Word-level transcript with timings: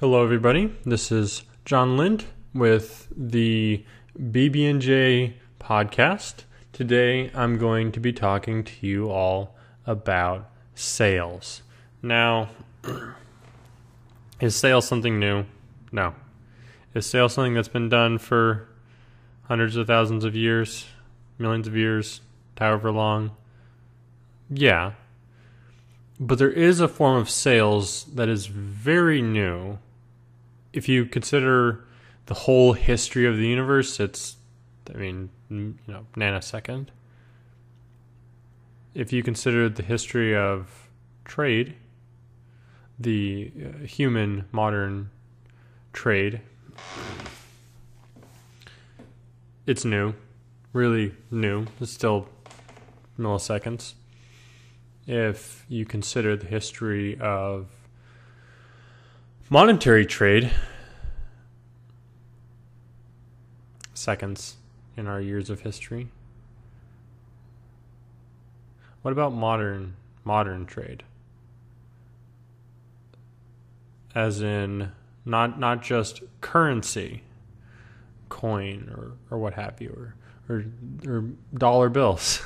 Hello, 0.00 0.22
everybody. 0.22 0.72
This 0.84 1.10
is 1.10 1.42
John 1.64 1.96
Lind 1.96 2.26
with 2.54 3.08
the 3.16 3.84
BB&J 4.16 5.34
podcast. 5.58 6.44
Today, 6.72 7.32
I'm 7.34 7.58
going 7.58 7.90
to 7.90 7.98
be 7.98 8.12
talking 8.12 8.62
to 8.62 8.86
you 8.86 9.10
all 9.10 9.56
about 9.88 10.48
sales. 10.76 11.62
Now, 12.00 12.50
is 14.40 14.54
sales 14.54 14.86
something 14.86 15.18
new? 15.18 15.46
No. 15.90 16.14
Is 16.94 17.04
sales 17.04 17.34
something 17.34 17.54
that's 17.54 17.66
been 17.66 17.88
done 17.88 18.18
for 18.18 18.68
hundreds 19.48 19.74
of 19.74 19.88
thousands 19.88 20.24
of 20.24 20.36
years, 20.36 20.86
millions 21.38 21.66
of 21.66 21.74
years, 21.76 22.20
however 22.56 22.92
long? 22.92 23.32
Yeah. 24.48 24.92
But 26.20 26.38
there 26.38 26.52
is 26.52 26.78
a 26.78 26.86
form 26.86 27.16
of 27.16 27.28
sales 27.28 28.04
that 28.14 28.28
is 28.28 28.46
very 28.46 29.20
new 29.20 29.78
if 30.72 30.88
you 30.88 31.06
consider 31.06 31.84
the 32.26 32.34
whole 32.34 32.74
history 32.74 33.26
of 33.26 33.36
the 33.36 33.46
universe, 33.46 34.00
it's, 34.00 34.36
I 34.92 34.98
mean, 34.98 35.30
you 35.50 35.74
know, 35.86 36.06
nanosecond. 36.16 36.88
If 38.94 39.12
you 39.12 39.22
consider 39.22 39.68
the 39.68 39.82
history 39.82 40.36
of 40.36 40.88
trade, 41.24 41.74
the 42.98 43.52
uh, 43.56 43.86
human 43.86 44.44
modern 44.52 45.10
trade, 45.92 46.40
it's 49.66 49.84
new, 49.84 50.14
really 50.72 51.14
new. 51.30 51.66
It's 51.80 51.92
still 51.92 52.28
milliseconds. 53.18 53.94
If 55.06 55.64
you 55.68 55.86
consider 55.86 56.36
the 56.36 56.46
history 56.46 57.18
of 57.20 57.68
monetary 59.50 60.04
trade, 60.04 60.50
seconds 63.94 64.56
in 64.96 65.06
our 65.06 65.20
years 65.20 65.48
of 65.48 65.60
history. 65.60 66.08
What 69.02 69.12
about 69.12 69.32
modern 69.32 69.96
modern 70.24 70.66
trade? 70.66 71.02
As 74.14 74.42
in 74.42 74.92
not 75.24 75.58
not 75.58 75.82
just 75.82 76.22
currency, 76.40 77.22
coin 78.28 78.92
or, 78.94 79.12
or 79.30 79.38
what 79.38 79.54
have 79.54 79.80
you, 79.80 80.12
or, 80.48 80.56
or, 80.56 80.64
or 81.06 81.24
dollar 81.54 81.88
bills, 81.88 82.44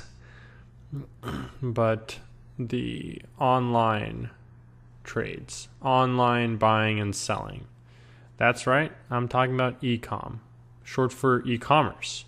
but 1.62 2.18
the 2.58 3.20
online 3.40 4.30
trades, 5.12 5.68
online 5.82 6.56
buying 6.56 6.98
and 6.98 7.14
selling. 7.14 7.66
That's 8.38 8.66
right, 8.66 8.90
I'm 9.10 9.28
talking 9.28 9.54
about 9.54 9.76
e-com, 9.84 10.40
short 10.82 11.12
for 11.12 11.44
e-commerce. 11.44 12.24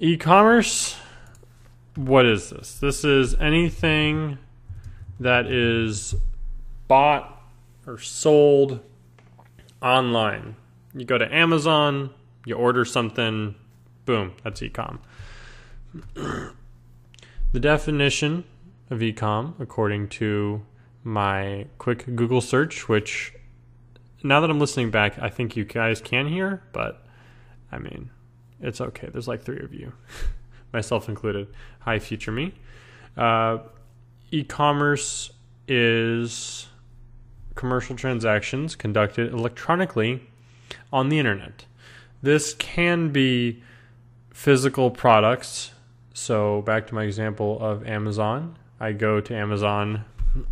E-commerce, 0.00 0.96
what 1.94 2.26
is 2.26 2.50
this? 2.50 2.76
This 2.80 3.04
is 3.04 3.36
anything 3.36 4.38
that 5.20 5.46
is 5.46 6.16
bought 6.88 7.40
or 7.86 7.98
sold 7.98 8.80
online. 9.80 10.56
You 10.92 11.04
go 11.04 11.18
to 11.18 11.32
Amazon, 11.32 12.10
you 12.44 12.56
order 12.56 12.84
something, 12.84 13.54
boom, 14.06 14.32
that's 14.42 14.60
e-com. 14.60 14.98
the 16.14 17.60
definition 17.60 18.42
of 18.90 19.00
e-com, 19.00 19.54
according 19.60 20.08
to 20.08 20.62
my 21.02 21.66
quick 21.78 22.04
Google 22.14 22.40
search, 22.40 22.88
which 22.88 23.32
now 24.22 24.40
that 24.40 24.50
I'm 24.50 24.60
listening 24.60 24.90
back, 24.90 25.18
I 25.18 25.28
think 25.28 25.56
you 25.56 25.64
guys 25.64 26.00
can 26.00 26.28
hear, 26.28 26.62
but 26.72 27.04
I 27.72 27.78
mean, 27.78 28.10
it's 28.60 28.80
okay. 28.80 29.08
There's 29.10 29.28
like 29.28 29.42
three 29.42 29.60
of 29.60 29.72
you, 29.72 29.92
myself 30.72 31.08
included. 31.08 31.48
Hi, 31.80 31.98
future 31.98 32.32
me. 32.32 32.52
Uh, 33.16 33.58
e 34.30 34.44
commerce 34.44 35.30
is 35.66 36.66
commercial 37.54 37.96
transactions 37.96 38.74
conducted 38.74 39.32
electronically 39.32 40.22
on 40.92 41.08
the 41.08 41.18
internet. 41.18 41.64
This 42.22 42.54
can 42.54 43.10
be 43.10 43.62
physical 44.30 44.90
products. 44.90 45.72
So, 46.12 46.62
back 46.62 46.86
to 46.88 46.94
my 46.94 47.04
example 47.04 47.58
of 47.60 47.86
Amazon. 47.86 48.56
I 48.78 48.92
go 48.92 49.20
to 49.20 49.34
Amazon 49.34 50.04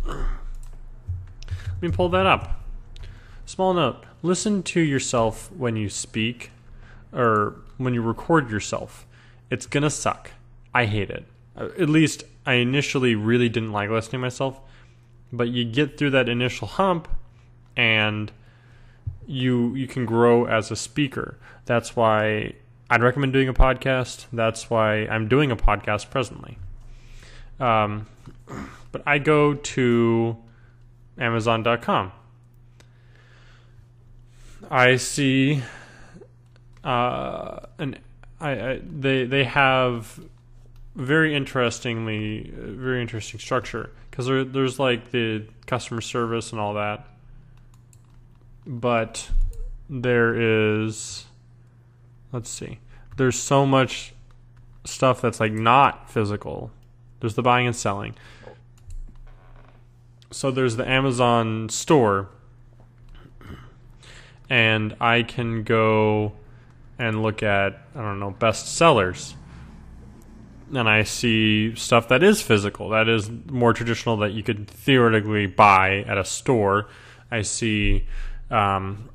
let 0.05 1.81
me 1.81 1.89
pull 1.89 2.09
that 2.09 2.25
up. 2.25 2.61
Small 3.45 3.73
note 3.73 4.05
listen 4.21 4.63
to 4.63 4.79
yourself 4.81 5.51
when 5.51 5.75
you 5.75 5.89
speak 5.89 6.51
or 7.13 7.55
when 7.77 7.93
you 7.93 8.01
record 8.01 8.49
yourself. 8.51 9.05
It's 9.49 9.65
going 9.65 9.83
to 9.83 9.89
suck. 9.89 10.31
I 10.73 10.85
hate 10.85 11.09
it. 11.09 11.25
Uh, 11.55 11.69
at 11.79 11.89
least 11.89 12.23
I 12.45 12.53
initially 12.53 13.15
really 13.15 13.49
didn't 13.49 13.71
like 13.71 13.89
listening 13.89 14.13
to 14.13 14.25
myself, 14.25 14.59
but 15.31 15.49
you 15.49 15.65
get 15.65 15.97
through 15.97 16.11
that 16.11 16.29
initial 16.29 16.67
hump 16.67 17.07
and 17.75 18.31
you 19.25 19.75
you 19.75 19.87
can 19.87 20.05
grow 20.05 20.45
as 20.45 20.71
a 20.71 20.75
speaker. 20.75 21.37
That's 21.65 21.95
why 21.95 22.53
I'd 22.89 23.01
recommend 23.01 23.33
doing 23.33 23.47
a 23.47 23.53
podcast. 23.53 24.25
That's 24.33 24.69
why 24.69 25.05
I'm 25.05 25.27
doing 25.27 25.51
a 25.51 25.55
podcast 25.55 26.09
presently. 26.09 26.57
Um, 27.59 28.07
but 28.91 29.03
I 29.05 29.19
go 29.19 29.53
to 29.53 30.37
Amazon.com. 31.17 32.11
I 34.69 34.97
see 34.97 35.63
uh, 36.83 37.59
an 37.77 37.97
I, 38.39 38.51
I, 38.51 38.81
they 38.83 39.25
they 39.25 39.43
have 39.43 40.19
very 40.95 41.35
interestingly 41.35 42.51
very 42.55 43.01
interesting 43.01 43.39
structure 43.39 43.89
because 44.09 44.27
there, 44.27 44.43
there's 44.43 44.79
like 44.79 45.11
the 45.11 45.45
customer 45.65 46.01
service 46.01 46.51
and 46.51 46.59
all 46.61 46.75
that, 46.75 47.07
but 48.65 49.29
there 49.89 50.83
is 50.83 51.25
let's 52.31 52.49
see 52.49 52.79
there's 53.17 53.37
so 53.37 53.65
much 53.65 54.13
stuff 54.85 55.21
that's 55.21 55.39
like 55.39 55.51
not 55.51 56.09
physical. 56.09 56.71
There's 57.19 57.35
the 57.35 57.41
buying 57.41 57.67
and 57.67 57.75
selling 57.75 58.15
so 60.31 60.51
there's 60.51 60.75
the 60.75 60.87
Amazon 60.87 61.69
store, 61.69 62.29
and 64.49 64.95
I 64.99 65.23
can 65.23 65.63
go 65.63 66.33
and 66.97 67.23
look 67.23 67.43
at 67.43 67.81
I 67.95 68.01
don't 68.01 68.19
know 68.19 68.31
best 68.31 68.75
sellers, 68.75 69.35
and 70.73 70.87
I 70.89 71.03
see 71.03 71.75
stuff 71.75 72.07
that 72.09 72.23
is 72.23 72.41
physical, 72.41 72.89
that 72.89 73.07
is 73.09 73.29
more 73.49 73.73
traditional 73.73 74.17
that 74.17 74.33
you 74.33 74.43
could 74.43 74.67
theoretically 74.67 75.47
buy 75.47 76.03
at 76.07 76.17
a 76.17 76.25
store. 76.25 76.87
I 77.31 77.43
see 77.43 78.05
um, 78.49 79.09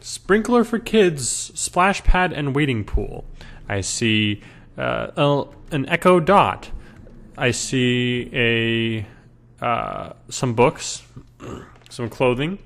sprinkler 0.00 0.64
for 0.64 0.78
kids, 0.78 1.28
splash 1.58 2.02
pad 2.04 2.32
and 2.32 2.54
wading 2.54 2.84
pool. 2.84 3.24
I 3.68 3.82
see 3.82 4.42
uh, 4.76 5.44
an 5.70 5.88
Echo 5.88 6.20
Dot. 6.20 6.70
I 7.36 7.50
see 7.50 8.30
a 8.32 9.06
uh, 9.60 10.12
some 10.28 10.54
books, 10.54 11.02
some 11.90 12.08
clothing. 12.08 12.58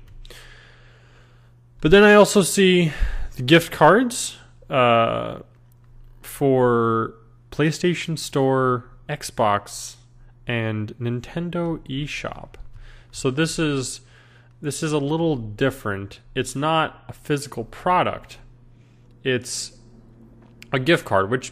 But 1.81 1.91
then 1.91 2.03
I 2.03 2.15
also 2.15 2.41
see 2.41 2.91
the 3.35 3.43
gift 3.43 3.71
cards 3.71 4.37
uh, 4.69 5.39
for 6.21 7.13
PlayStation 7.51 8.17
Store, 8.17 8.89
Xbox, 9.07 9.95
and 10.47 10.95
Nintendo 10.99 11.79
eShop. 11.87 12.55
So 13.11 13.31
this 13.31 13.59
is 13.59 14.01
this 14.61 14.81
is 14.81 14.91
a 14.91 14.97
little 14.97 15.35
different. 15.35 16.21
It's 16.33 16.55
not 16.55 17.03
a 17.07 17.13
physical 17.13 17.65
product. 17.65 18.39
It's 19.23 19.77
a 20.71 20.79
gift 20.79 21.05
card, 21.05 21.29
which 21.29 21.51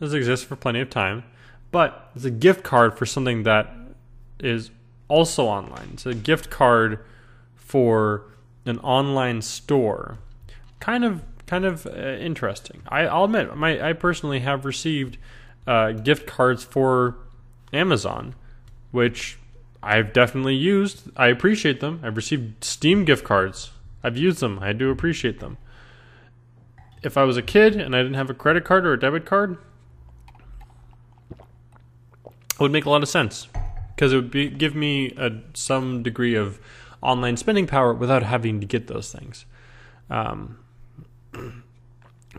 does 0.00 0.14
exist 0.14 0.46
for 0.46 0.56
plenty 0.56 0.80
of 0.80 0.90
time, 0.90 1.24
but 1.70 2.10
it's 2.14 2.24
a 2.24 2.30
gift 2.30 2.62
card 2.62 2.98
for 2.98 3.06
something 3.06 3.44
that 3.44 3.72
is 4.38 4.70
also 5.08 5.44
online. 5.44 5.90
It's 5.94 6.06
a 6.06 6.14
gift 6.14 6.50
card 6.50 6.98
for 7.54 8.24
an 8.66 8.78
online 8.80 9.42
store. 9.42 10.18
Kind 10.80 11.04
of, 11.04 11.22
kind 11.46 11.64
of 11.64 11.86
uh, 11.86 11.90
interesting. 11.90 12.82
I, 12.88 13.04
will 13.04 13.24
admit, 13.24 13.56
my 13.56 13.88
I 13.88 13.92
personally 13.92 14.40
have 14.40 14.64
received 14.64 15.18
uh, 15.66 15.92
gift 15.92 16.26
cards 16.26 16.64
for 16.64 17.16
Amazon, 17.72 18.34
which 18.90 19.38
I've 19.82 20.12
definitely 20.12 20.54
used. 20.54 21.10
I 21.16 21.28
appreciate 21.28 21.80
them. 21.80 22.00
I've 22.02 22.16
received 22.16 22.64
Steam 22.64 23.04
gift 23.04 23.24
cards. 23.24 23.70
I've 24.02 24.16
used 24.16 24.40
them. 24.40 24.58
I 24.60 24.72
do 24.72 24.90
appreciate 24.90 25.40
them. 25.40 25.58
If 27.02 27.16
I 27.18 27.24
was 27.24 27.36
a 27.36 27.42
kid 27.42 27.76
and 27.76 27.94
I 27.94 27.98
didn't 27.98 28.14
have 28.14 28.30
a 28.30 28.34
credit 28.34 28.64
card 28.64 28.86
or 28.86 28.94
a 28.94 29.00
debit 29.00 29.26
card, 29.26 29.58
it 31.30 32.60
would 32.60 32.72
make 32.72 32.86
a 32.86 32.90
lot 32.90 33.02
of 33.02 33.08
sense 33.08 33.48
because 33.94 34.12
it 34.12 34.16
would 34.16 34.30
be, 34.30 34.48
give 34.48 34.74
me 34.74 35.12
a, 35.16 35.30
some 35.54 36.02
degree 36.02 36.34
of 36.34 36.60
online 37.00 37.36
spending 37.36 37.66
power 37.66 37.92
without 37.92 38.22
having 38.22 38.60
to 38.60 38.66
get 38.66 38.86
those 38.86 39.12
things. 39.12 39.44
Um, 40.10 40.58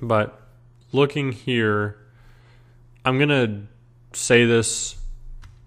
but 0.02 0.42
looking 0.92 1.32
here, 1.32 1.98
I'm 3.04 3.18
going 3.18 3.30
to 3.30 4.18
say 4.18 4.46
this 4.46 4.98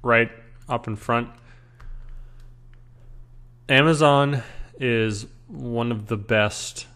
right 0.03 0.31
up 0.69 0.87
in 0.87 0.97
front. 0.97 1.31
Amazon 3.69 4.43
is 4.81 5.27
one 5.47 5.93
of 5.93 6.07
the 6.07 6.17
best 6.17 6.87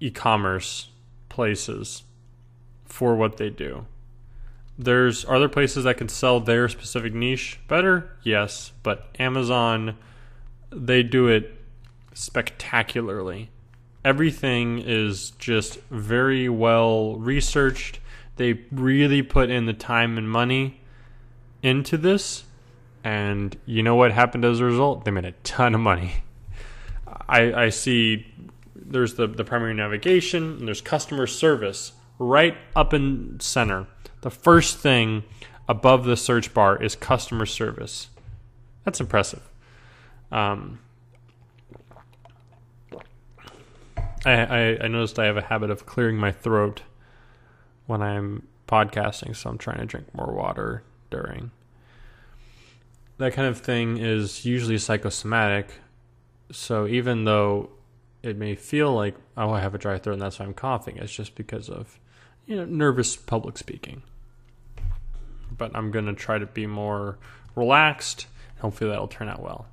e 0.00 0.10
commerce 0.10 0.88
places 1.28 2.02
for 2.84 3.14
what 3.14 3.36
they 3.36 3.50
do. 3.50 3.86
There's 4.78 5.24
other 5.28 5.48
places 5.48 5.84
that 5.84 5.96
can 5.96 6.08
sell 6.08 6.38
their 6.38 6.68
specific 6.68 7.12
niche 7.12 7.58
better, 7.66 8.16
yes, 8.22 8.72
but 8.84 9.08
Amazon, 9.18 9.98
they 10.70 11.02
do 11.02 11.26
it 11.26 11.60
spectacularly. 12.14 13.50
Everything 14.04 14.78
is 14.78 15.32
just 15.32 15.80
very 15.90 16.48
well 16.48 17.16
researched. 17.16 17.98
They 18.36 18.60
really 18.70 19.22
put 19.22 19.50
in 19.50 19.66
the 19.66 19.72
time 19.72 20.16
and 20.16 20.30
money 20.30 20.80
into 21.60 21.96
this, 21.96 22.44
and 23.02 23.56
you 23.66 23.82
know 23.82 23.96
what 23.96 24.12
happened 24.12 24.44
as 24.44 24.60
a 24.60 24.64
result? 24.64 25.04
They 25.04 25.10
made 25.10 25.24
a 25.24 25.32
ton 25.42 25.74
of 25.74 25.80
money. 25.80 26.22
I, 27.28 27.64
I 27.64 27.68
see 27.70 28.26
there's 28.74 29.14
the, 29.14 29.26
the 29.26 29.44
primary 29.44 29.74
navigation 29.74 30.58
and 30.58 30.68
there's 30.68 30.80
customer 30.80 31.26
service 31.26 31.92
right 32.18 32.56
up 32.74 32.94
in 32.94 33.38
center. 33.40 33.86
The 34.20 34.30
first 34.30 34.78
thing 34.78 35.24
above 35.68 36.04
the 36.04 36.16
search 36.16 36.52
bar 36.52 36.82
is 36.82 36.96
customer 36.96 37.46
service. 37.46 38.08
That's 38.84 39.00
impressive. 39.00 39.42
Um, 40.32 40.80
I, 44.24 44.32
I, 44.32 44.78
I 44.84 44.88
noticed 44.88 45.18
I 45.18 45.26
have 45.26 45.36
a 45.36 45.42
habit 45.42 45.70
of 45.70 45.86
clearing 45.86 46.16
my 46.16 46.32
throat 46.32 46.82
when 47.86 48.02
I'm 48.02 48.46
podcasting, 48.66 49.36
so 49.36 49.50
I'm 49.50 49.58
trying 49.58 49.78
to 49.78 49.86
drink 49.86 50.14
more 50.14 50.32
water 50.32 50.82
during. 51.10 51.50
That 53.18 53.32
kind 53.32 53.48
of 53.48 53.58
thing 53.58 53.98
is 53.98 54.44
usually 54.44 54.78
psychosomatic. 54.78 55.72
So 56.50 56.86
even 56.86 57.24
though 57.24 57.70
it 58.22 58.36
may 58.36 58.54
feel 58.54 58.92
like, 58.92 59.14
oh, 59.36 59.50
I 59.50 59.60
have 59.60 59.74
a 59.74 59.78
dry 59.78 59.98
throat 59.98 60.14
and 60.14 60.22
that's 60.22 60.38
why 60.38 60.46
I'm 60.46 60.54
coughing, 60.54 60.96
it's 60.98 61.12
just 61.12 61.34
because 61.34 61.68
of 61.68 61.98
you 62.48 62.56
know, 62.56 62.64
nervous 62.64 63.14
public 63.14 63.58
speaking. 63.58 64.02
But 65.56 65.70
I'm 65.74 65.92
going 65.92 66.06
to 66.06 66.14
try 66.14 66.38
to 66.38 66.46
be 66.46 66.66
more 66.66 67.18
relaxed. 67.54 68.26
Hopefully 68.60 68.90
that'll 68.90 69.06
turn 69.06 69.28
out 69.28 69.42
well. 69.42 69.66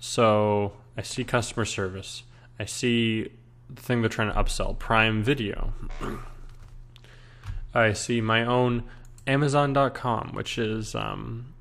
So 0.00 0.72
I 0.96 1.02
see 1.02 1.24
customer 1.24 1.64
service. 1.64 2.24
I 2.58 2.64
see 2.64 3.30
the 3.70 3.80
thing 3.80 4.02
they're 4.02 4.10
trying 4.10 4.32
to 4.32 4.38
upsell, 4.38 4.78
Prime 4.78 5.22
Video. 5.22 5.72
I 7.74 7.92
see 7.92 8.20
my 8.20 8.44
own 8.44 8.82
Amazon.com, 9.26 10.32
which 10.34 10.58
is 10.58 10.94
um, 10.94 11.54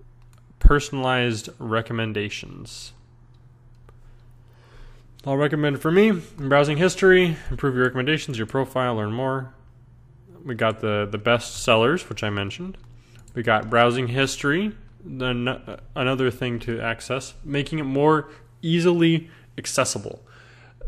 personalized 0.60 1.50
recommendations. 1.60 2.94
I'll 5.24 5.38
recommend 5.38 5.80
for 5.80 5.92
me 5.92 6.12
browsing 6.12 6.78
history, 6.78 7.38
improve 7.52 7.76
your 7.76 7.84
recommendations, 7.84 8.40
your 8.40 8.48
profile, 8.48 8.96
learn 8.96 9.14
more 9.14 9.54
we 10.46 10.56
got 10.56 10.80
the 10.80 11.08
the 11.10 11.18
best 11.18 11.64
sellers, 11.64 12.08
which 12.10 12.24
I 12.24 12.30
mentioned. 12.30 12.78
We 13.34 13.44
got 13.44 13.70
browsing 13.70 14.08
history, 14.08 14.74
then 15.04 15.60
another 15.96 16.30
thing 16.32 16.60
to 16.60 16.80
access, 16.82 17.34
making 17.44 17.80
it 17.80 17.84
more 17.84 18.30
easily 18.62 19.30
accessible. 19.58 20.22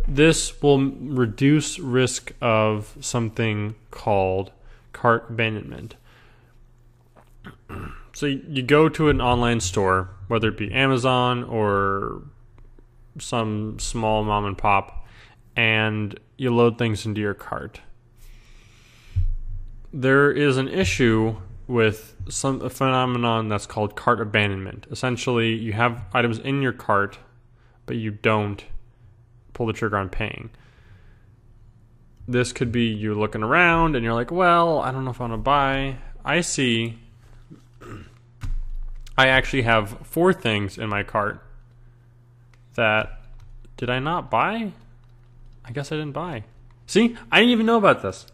This 0.08 0.62
will 0.62 0.92
reduce 0.92 1.80
risk 1.80 2.34
of 2.42 2.98
something 3.00 3.76
called 3.92 4.52
cart 4.92 5.28
abandonment. 5.30 5.96
So 8.16 8.28
you 8.28 8.62
go 8.62 8.90
to 8.90 9.10
an 9.10 9.20
online 9.22 9.60
store, 9.60 10.12
whether 10.28 10.50
it 10.50 10.58
be 10.58 10.72
Amazon 10.72 11.44
or 11.44 12.22
some 13.18 13.80
small 13.80 14.24
mom 14.24 14.46
and 14.46 14.56
pop, 14.56 15.08
and 15.56 16.20
you 16.38 16.54
load 16.54 16.78
things 16.78 17.08
into 17.08 17.22
your 17.22 17.34
cart 17.34 17.82
there 19.94 20.32
is 20.32 20.58
an 20.58 20.68
issue 20.68 21.36
with 21.68 22.16
some 22.28 22.62
a 22.62 22.70
phenomenon 22.70 23.48
that's 23.48 23.68
called 23.68 23.96
cart 23.96 24.20
abandonment. 24.20 24.88
Essentially, 24.92 25.54
you 25.54 25.74
have 25.74 26.04
items 26.14 26.40
in 26.40 26.62
your 26.62 26.74
cart, 26.74 27.20
but 27.86 27.96
you 27.96 28.12
don't 28.12 28.66
pull 29.54 29.68
the 29.68 29.74
trigger 29.74 29.98
on 29.98 30.10
paying. 30.10 30.50
This 32.28 32.52
could 32.52 32.72
be 32.72 32.86
you 32.86 33.14
looking 33.14 33.44
around 33.44 33.96
and 33.96 34.04
you're 34.04 34.14
like, 34.14 34.32
well, 34.32 34.80
I 34.80 34.92
don't 34.92 35.06
know 35.06 35.12
if 35.12 35.22
I 35.22 35.26
want 35.26 35.34
to 35.34 35.38
buy. 35.38 35.98
I 36.26 36.42
see. 36.42 36.98
I 39.18 39.28
actually 39.28 39.62
have 39.64 40.00
four 40.04 40.34
things 40.34 40.78
in 40.78 40.90
my 40.90 41.04
cart 41.04 41.44
that 42.76 43.22
did 43.78 43.90
I 43.90 44.00
not 44.00 44.32
buy? 44.32 44.72
I 45.64 45.72
guess 45.72 45.92
I 45.92 45.98
didn't 45.98 46.14
buy. 46.14 46.46
See, 46.88 47.16
I 47.32 47.40
didn't 47.40 47.52
even 47.52 47.66
know 47.66 47.78
about 47.78 48.02
this 48.02 48.26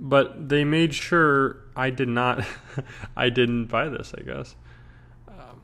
but 0.00 0.48
they 0.48 0.64
made 0.64 0.94
sure 0.94 1.58
I 1.76 1.90
did 1.90 2.08
not, 2.08 2.44
I 3.16 3.28
didn't 3.28 3.66
buy 3.66 3.88
this. 3.88 4.14
I 4.16 4.22
guess. 4.22 4.56
Um, 5.28 5.60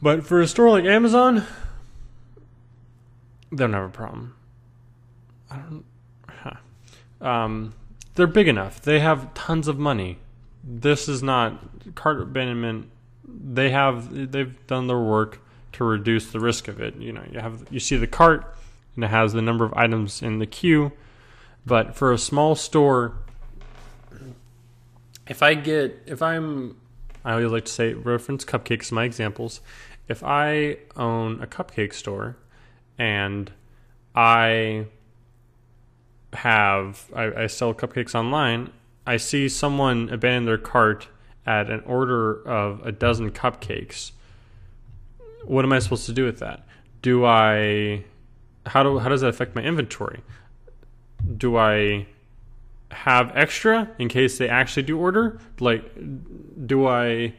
but 0.00 0.24
for 0.24 0.40
a 0.40 0.46
store 0.46 0.70
like 0.70 0.84
Amazon, 0.84 1.44
they 3.50 3.56
don't 3.56 3.72
have 3.72 3.84
a 3.84 3.88
problem. 3.88 4.36
I 5.50 5.56
don't. 5.56 5.84
Huh. 6.28 6.54
Um, 7.20 7.74
they're 8.14 8.26
big 8.28 8.48
enough. 8.48 8.80
They 8.80 9.00
have 9.00 9.34
tons 9.34 9.66
of 9.66 9.78
money. 9.78 10.18
This 10.62 11.08
is 11.08 11.22
not 11.22 11.94
cart 11.96 12.22
abandonment. 12.22 12.90
They 13.26 13.70
have 13.70 14.32
they've 14.32 14.66
done 14.68 14.86
their 14.86 15.00
work 15.00 15.40
to 15.72 15.84
reduce 15.84 16.30
the 16.30 16.38
risk 16.38 16.68
of 16.68 16.80
it. 16.80 16.94
You 16.96 17.12
know, 17.12 17.24
you 17.30 17.40
have 17.40 17.66
you 17.70 17.80
see 17.80 17.96
the 17.96 18.06
cart 18.06 18.54
and 18.94 19.04
it 19.04 19.08
has 19.08 19.32
the 19.32 19.42
number 19.42 19.64
of 19.64 19.74
items 19.74 20.22
in 20.22 20.38
the 20.38 20.46
queue 20.46 20.92
but 21.66 21.94
for 21.94 22.12
a 22.12 22.18
small 22.18 22.54
store, 22.54 23.16
if 25.26 25.42
I 25.42 25.54
get, 25.54 26.02
if 26.06 26.20
I'm, 26.22 26.76
I 27.24 27.32
always 27.32 27.50
like 27.50 27.64
to 27.64 27.72
say, 27.72 27.94
reference 27.94 28.44
cupcakes, 28.44 28.92
my 28.92 29.04
examples. 29.04 29.60
If 30.08 30.22
I 30.22 30.78
own 30.96 31.42
a 31.42 31.46
cupcake 31.46 31.94
store 31.94 32.36
and 32.98 33.50
I 34.14 34.86
have, 36.34 37.10
I, 37.14 37.44
I 37.44 37.46
sell 37.46 37.72
cupcakes 37.72 38.14
online, 38.14 38.70
I 39.06 39.16
see 39.16 39.48
someone 39.48 40.10
abandon 40.10 40.44
their 40.44 40.58
cart 40.58 41.08
at 41.46 41.70
an 41.70 41.80
order 41.86 42.46
of 42.46 42.84
a 42.86 42.92
dozen 42.92 43.30
cupcakes. 43.30 44.12
What 45.44 45.64
am 45.64 45.72
I 45.72 45.78
supposed 45.78 46.06
to 46.06 46.12
do 46.12 46.24
with 46.24 46.38
that? 46.40 46.66
Do 47.02 47.24
I, 47.24 48.04
how 48.66 48.82
do, 48.82 48.98
how 48.98 49.08
does 49.08 49.22
that 49.22 49.28
affect 49.28 49.54
my 49.54 49.62
inventory? 49.62 50.20
Do 51.36 51.56
I 51.56 52.06
have 52.90 53.32
extra 53.36 53.90
in 53.98 54.08
case 54.08 54.38
they 54.38 54.48
actually 54.48 54.84
do 54.84 54.98
order? 54.98 55.40
Like, 55.60 55.84
do 56.66 56.86
I 56.86 57.34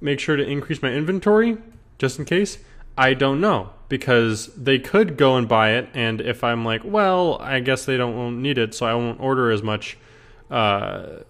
make 0.00 0.20
sure 0.20 0.36
to 0.36 0.46
increase 0.46 0.82
my 0.82 0.92
inventory 0.92 1.58
just 1.98 2.18
in 2.18 2.24
case? 2.24 2.58
I 2.96 3.14
don't 3.14 3.40
know 3.40 3.70
because 3.88 4.48
they 4.54 4.78
could 4.78 5.16
go 5.16 5.36
and 5.36 5.48
buy 5.48 5.70
it, 5.70 5.88
and 5.94 6.20
if 6.20 6.44
I'm 6.44 6.64
like, 6.64 6.82
well, 6.84 7.38
I 7.40 7.60
guess 7.60 7.84
they 7.84 7.96
don't 7.96 8.16
won't 8.16 8.38
need 8.38 8.58
it, 8.58 8.74
so 8.74 8.86
I 8.86 8.94
won't 8.94 9.20
order 9.20 9.50
as 9.50 9.62
much 9.62 9.96
uh, 10.50 11.20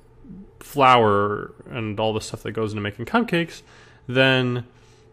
flour 0.60 1.52
and 1.70 1.98
all 2.00 2.12
the 2.12 2.20
stuff 2.20 2.42
that 2.42 2.52
goes 2.52 2.72
into 2.72 2.82
making 2.82 3.04
cupcakes, 3.04 3.62
then 4.06 4.64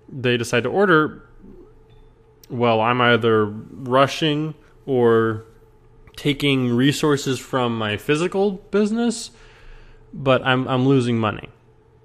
they 0.09 0.37
decide 0.37 0.63
to 0.63 0.69
order. 0.69 1.27
Well, 2.49 2.79
I'm 2.79 3.01
either 3.01 3.45
rushing 3.45 4.53
or 4.85 5.45
taking 6.15 6.69
resources 6.73 7.39
from 7.39 7.77
my 7.77 7.97
physical 7.97 8.51
business, 8.51 9.31
but 10.13 10.45
I'm 10.45 10.67
I'm 10.67 10.87
losing 10.87 11.17
money. 11.17 11.49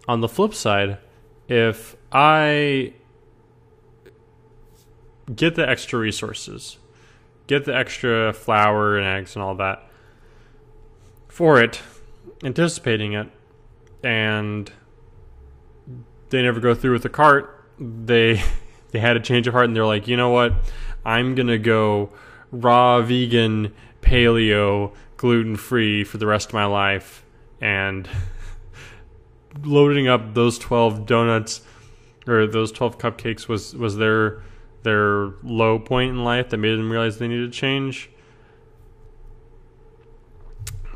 On 0.08 0.20
the 0.20 0.28
flip 0.28 0.54
side, 0.54 0.98
if 1.48 1.96
I 2.10 2.94
get 5.34 5.54
the 5.54 5.68
extra 5.68 5.98
resources, 5.98 6.78
get 7.46 7.64
the 7.64 7.76
extra 7.76 8.32
flour 8.32 8.96
and 8.96 9.06
eggs 9.06 9.36
and 9.36 9.42
all 9.42 9.54
that 9.56 9.88
for 11.28 11.62
it, 11.62 11.80
anticipating 12.42 13.12
it, 13.12 13.28
and 14.02 14.72
they 16.30 16.42
never 16.42 16.60
go 16.60 16.74
through 16.74 16.92
with 16.92 17.02
the 17.02 17.08
cart, 17.08 17.64
they 17.78 18.42
they 18.90 18.98
had 18.98 19.16
a 19.16 19.20
change 19.20 19.46
of 19.46 19.54
heart 19.54 19.66
and 19.66 19.76
they're 19.76 19.86
like, 19.86 20.08
you 20.08 20.16
know 20.16 20.30
what, 20.30 20.52
I'm 21.04 21.34
gonna 21.34 21.58
go 21.58 22.10
raw 22.50 23.00
vegan 23.00 23.72
paleo, 24.10 24.92
gluten 25.16 25.56
free 25.56 26.02
for 26.02 26.18
the 26.18 26.26
rest 26.26 26.48
of 26.48 26.54
my 26.54 26.64
life, 26.64 27.24
and 27.60 28.08
loading 29.62 30.08
up 30.08 30.34
those 30.34 30.58
12 30.58 31.06
donuts 31.06 31.62
or 32.26 32.46
those 32.46 32.72
12 32.72 32.98
cupcakes 32.98 33.48
was 33.48 33.74
was 33.74 33.96
their 33.96 34.42
their 34.82 35.32
low 35.42 35.78
point 35.78 36.10
in 36.10 36.24
life 36.24 36.50
that 36.50 36.56
made 36.56 36.72
them 36.72 36.90
realize 36.90 37.18
they 37.18 37.28
needed 37.28 37.52
to 37.52 37.58
change. 37.58 38.10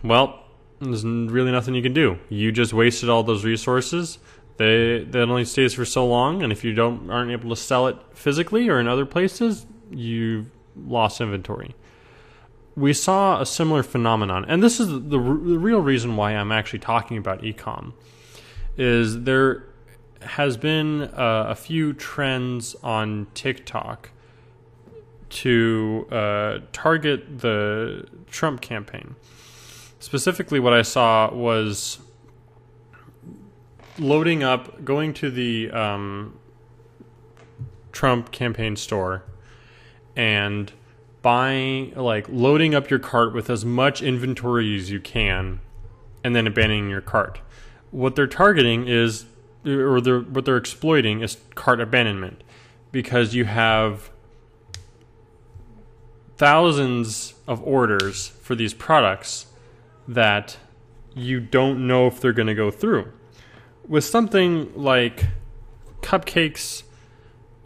Well, 0.02 0.42
there's 0.80 1.04
really 1.04 1.52
nothing 1.52 1.74
you 1.74 1.82
can 1.82 1.94
do. 1.94 2.18
You 2.28 2.50
just 2.52 2.72
wasted 2.72 3.08
all 3.08 3.22
those 3.22 3.44
resources. 3.44 4.18
They 4.56 5.04
that 5.04 5.28
only 5.28 5.44
stays 5.44 5.74
for 5.74 5.84
so 5.84 6.06
long, 6.06 6.42
and 6.42 6.52
if 6.52 6.64
you 6.64 6.72
don't 6.72 7.10
aren't 7.10 7.30
able 7.30 7.50
to 7.50 7.56
sell 7.56 7.86
it 7.86 7.96
physically 8.12 8.68
or 8.68 8.80
in 8.80 8.88
other 8.88 9.06
places, 9.06 9.66
you 9.90 10.46
lost 10.76 11.20
inventory. 11.20 11.74
We 12.76 12.92
saw 12.92 13.40
a 13.40 13.46
similar 13.46 13.82
phenomenon, 13.82 14.44
and 14.48 14.62
this 14.62 14.80
is 14.80 14.88
the, 14.88 14.98
the 14.98 15.18
real 15.18 15.80
reason 15.80 16.16
why 16.16 16.32
I'm 16.32 16.50
actually 16.50 16.80
talking 16.80 17.16
about 17.16 17.42
ecom. 17.42 17.92
Is 18.76 19.22
there 19.22 19.64
has 20.22 20.56
been 20.56 21.02
uh, 21.02 21.46
a 21.48 21.54
few 21.54 21.92
trends 21.92 22.74
on 22.82 23.26
TikTok 23.34 24.10
to 25.30 26.06
uh, 26.10 26.58
target 26.72 27.40
the 27.40 28.06
Trump 28.30 28.60
campaign. 28.60 29.16
Specifically, 29.98 30.60
what 30.60 30.72
I 30.72 30.82
saw 30.82 31.32
was 31.32 31.98
loading 33.98 34.42
up, 34.42 34.84
going 34.84 35.14
to 35.14 35.30
the 35.30 35.70
um, 35.70 36.38
Trump 37.92 38.30
campaign 38.30 38.76
store 38.76 39.24
and 40.14 40.72
buying, 41.24 41.92
like, 41.94 42.26
loading 42.28 42.74
up 42.74 42.88
your 42.90 43.00
cart 43.00 43.34
with 43.34 43.50
as 43.50 43.64
much 43.64 44.02
inventory 44.02 44.76
as 44.76 44.90
you 44.90 45.00
can 45.00 45.60
and 46.22 46.36
then 46.36 46.46
abandoning 46.46 46.88
your 46.88 47.00
cart. 47.00 47.40
What 47.90 48.14
they're 48.14 48.26
targeting 48.26 48.86
is, 48.86 49.24
or 49.66 50.00
they're, 50.00 50.20
what 50.20 50.44
they're 50.44 50.56
exploiting 50.56 51.22
is 51.22 51.38
cart 51.54 51.80
abandonment 51.80 52.44
because 52.92 53.34
you 53.34 53.46
have 53.46 54.10
thousands 56.36 57.34
of 57.48 57.62
orders 57.62 58.28
for 58.42 58.54
these 58.54 58.74
products 58.74 59.46
that 60.06 60.58
you 61.14 61.40
don't 61.40 61.86
know 61.86 62.06
if 62.06 62.20
they're 62.20 62.32
going 62.32 62.48
to 62.48 62.54
go 62.54 62.70
through 62.70 63.10
with 63.88 64.04
something 64.04 64.72
like 64.74 65.26
cupcakes, 66.02 66.82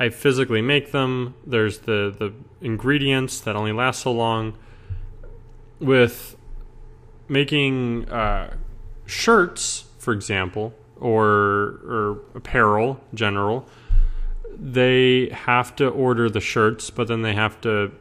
I 0.00 0.10
physically 0.10 0.62
make 0.62 0.92
them. 0.92 1.34
There's 1.46 1.80
the 1.80 2.14
the 2.16 2.32
ingredients 2.60 3.40
that 3.40 3.56
only 3.56 3.72
last 3.72 4.02
so 4.02 4.12
long. 4.12 4.56
With 5.80 6.36
making 7.28 8.08
uh, 8.08 8.56
shirts, 9.06 9.84
for 9.98 10.12
example, 10.12 10.74
or 11.00 11.80
or 11.86 12.20
apparel 12.34 13.00
general, 13.14 13.68
they 14.56 15.28
have 15.30 15.74
to 15.76 15.88
order 15.88 16.28
the 16.30 16.40
shirts, 16.40 16.90
but 16.90 17.08
then 17.08 17.22
they 17.22 17.34
have 17.34 17.60
to 17.62 17.92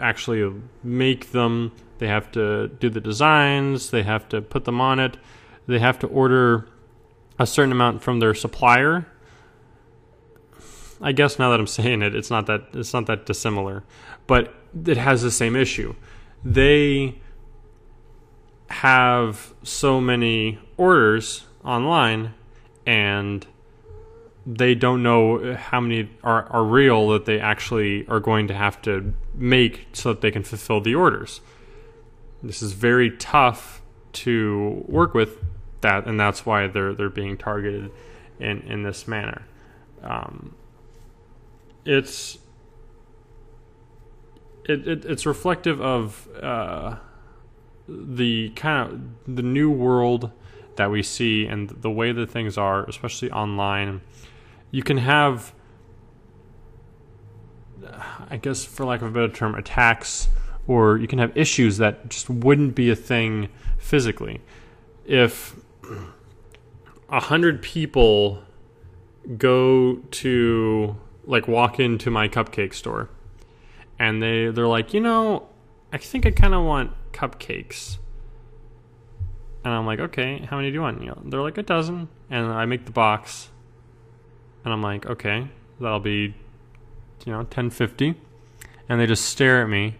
actually 0.00 0.52
make 0.82 1.32
them. 1.32 1.72
They 1.98 2.08
have 2.08 2.30
to 2.32 2.68
do 2.68 2.88
the 2.90 3.00
designs. 3.00 3.90
They 3.90 4.02
have 4.04 4.28
to 4.28 4.40
put 4.40 4.64
them 4.64 4.80
on 4.80 4.98
it. 4.98 5.16
They 5.66 5.78
have 5.80 5.98
to 6.00 6.06
order 6.06 6.68
a 7.38 7.46
certain 7.46 7.72
amount 7.72 8.02
from 8.02 8.20
their 8.20 8.34
supplier. 8.34 9.06
I 11.00 11.12
guess 11.12 11.38
now 11.38 11.50
that 11.50 11.60
I'm 11.60 11.66
saying 11.78 12.02
it, 12.02 12.14
it's 12.14 12.30
not 12.30 12.46
that 12.46 12.68
it's 12.72 12.92
not 12.92 13.06
that 13.06 13.26
dissimilar, 13.26 13.84
but 14.26 14.54
it 14.86 14.96
has 14.96 15.22
the 15.22 15.30
same 15.30 15.56
issue. 15.56 15.94
They 16.44 17.20
have 18.70 19.54
so 19.62 20.00
many 20.00 20.58
orders 20.76 21.46
online 21.64 22.34
and 22.86 23.46
they 24.46 24.74
don't 24.74 25.02
know 25.02 25.54
how 25.54 25.80
many 25.80 26.08
are, 26.22 26.44
are 26.44 26.64
real 26.64 27.08
that 27.08 27.26
they 27.26 27.38
actually 27.38 28.06
are 28.08 28.20
going 28.20 28.48
to 28.48 28.54
have 28.54 28.80
to 28.80 29.12
make 29.34 29.88
so 29.92 30.10
that 30.12 30.22
they 30.22 30.30
can 30.30 30.42
fulfill 30.42 30.80
the 30.80 30.94
orders. 30.94 31.42
This 32.42 32.62
is 32.62 32.72
very 32.72 33.10
tough 33.10 33.82
to 34.12 34.84
work 34.86 35.12
with 35.12 35.38
that, 35.82 36.06
and 36.06 36.18
that's 36.18 36.46
why 36.46 36.66
they're 36.66 36.94
they're 36.94 37.10
being 37.10 37.36
targeted 37.36 37.90
in 38.40 38.60
in 38.62 38.82
this 38.84 39.06
manner. 39.06 39.42
Um, 40.02 40.54
it's 41.88 42.36
it, 44.66 44.86
it, 44.86 45.04
it's 45.06 45.24
reflective 45.24 45.80
of 45.80 46.28
uh, 46.42 46.96
the 47.88 48.50
kind 48.50 48.92
of 49.26 49.36
the 49.36 49.42
new 49.42 49.70
world 49.70 50.30
that 50.76 50.90
we 50.90 51.02
see 51.02 51.46
and 51.46 51.70
the 51.70 51.90
way 51.90 52.12
that 52.12 52.30
things 52.30 52.58
are, 52.58 52.84
especially 52.84 53.30
online. 53.30 54.02
You 54.70 54.82
can 54.82 54.98
have, 54.98 55.54
I 58.28 58.36
guess, 58.36 58.66
for 58.66 58.84
lack 58.84 59.00
of 59.00 59.08
a 59.08 59.10
better 59.10 59.32
term, 59.32 59.54
attacks, 59.54 60.28
or 60.66 60.98
you 60.98 61.08
can 61.08 61.18
have 61.18 61.34
issues 61.34 61.78
that 61.78 62.10
just 62.10 62.28
wouldn't 62.28 62.74
be 62.74 62.90
a 62.90 62.96
thing 62.96 63.48
physically. 63.78 64.42
If 65.06 65.56
a 67.08 67.20
hundred 67.20 67.62
people 67.62 68.42
go 69.38 69.96
to 70.10 70.96
like 71.28 71.46
walk 71.46 71.78
into 71.78 72.10
my 72.10 72.26
cupcake 72.26 72.74
store. 72.74 73.10
And 73.98 74.22
they 74.22 74.48
they're 74.48 74.66
like 74.66 74.94
you 74.94 75.00
know 75.00 75.48
i 75.92 75.98
think 75.98 76.24
i 76.26 76.30
kind 76.30 76.54
of 76.54 76.64
want 76.64 76.92
cupcakes. 77.12 77.98
And 79.64 79.72
i'm 79.72 79.86
like 79.86 80.00
okay 80.00 80.38
how 80.50 80.56
many 80.56 80.70
do 80.70 80.74
you 80.74 80.80
want? 80.80 81.00
You 81.02 81.08
know, 81.08 81.22
they're 81.24 81.42
like 81.42 81.58
a 81.58 81.62
dozen. 81.62 82.08
And 82.30 82.46
i 82.46 82.64
make 82.64 82.86
the 82.86 82.92
box. 82.92 83.50
And 84.64 84.72
i'm 84.72 84.82
like 84.82 85.06
okay 85.06 85.48
that'll 85.80 86.00
be 86.00 86.34
you 87.24 87.32
know 87.32 87.38
1050 87.38 88.14
and 88.88 89.00
they 89.00 89.06
just 89.06 89.24
stare 89.26 89.62
at 89.62 89.68
me 89.68 89.96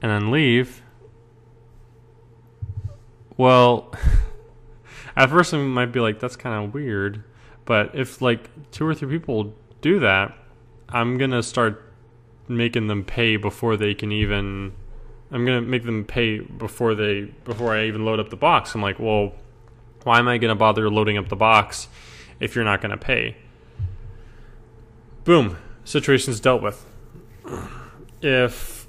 and 0.00 0.10
then 0.10 0.30
leave. 0.30 0.82
Well 3.36 3.94
at 5.16 5.30
first 5.30 5.52
I 5.54 5.58
might 5.58 5.92
be 5.92 6.00
like, 6.00 6.18
that's 6.20 6.36
kind 6.36 6.64
of 6.64 6.74
weird. 6.74 7.22
But 7.64 7.94
if 7.94 8.20
like 8.20 8.50
two 8.70 8.86
or 8.86 8.94
three 8.94 9.18
people 9.18 9.54
do 9.84 10.00
that, 10.00 10.34
I'm 10.88 11.18
gonna 11.18 11.42
start 11.42 11.92
making 12.48 12.86
them 12.86 13.04
pay 13.04 13.36
before 13.36 13.76
they 13.76 13.92
can 13.92 14.10
even. 14.12 14.72
I'm 15.30 15.44
gonna 15.44 15.60
make 15.60 15.84
them 15.84 16.06
pay 16.06 16.38
before 16.38 16.94
they 16.94 17.24
before 17.44 17.74
I 17.74 17.84
even 17.84 18.06
load 18.06 18.18
up 18.18 18.30
the 18.30 18.36
box. 18.36 18.74
I'm 18.74 18.80
like, 18.80 18.98
well, 18.98 19.34
why 20.04 20.18
am 20.18 20.26
I 20.26 20.38
gonna 20.38 20.54
bother 20.54 20.88
loading 20.88 21.18
up 21.18 21.28
the 21.28 21.36
box 21.36 21.88
if 22.40 22.54
you're 22.54 22.64
not 22.64 22.80
gonna 22.80 22.96
pay? 22.96 23.36
Boom, 25.24 25.58
situation's 25.84 26.40
dealt 26.40 26.62
with. 26.62 26.86
If 28.22 28.86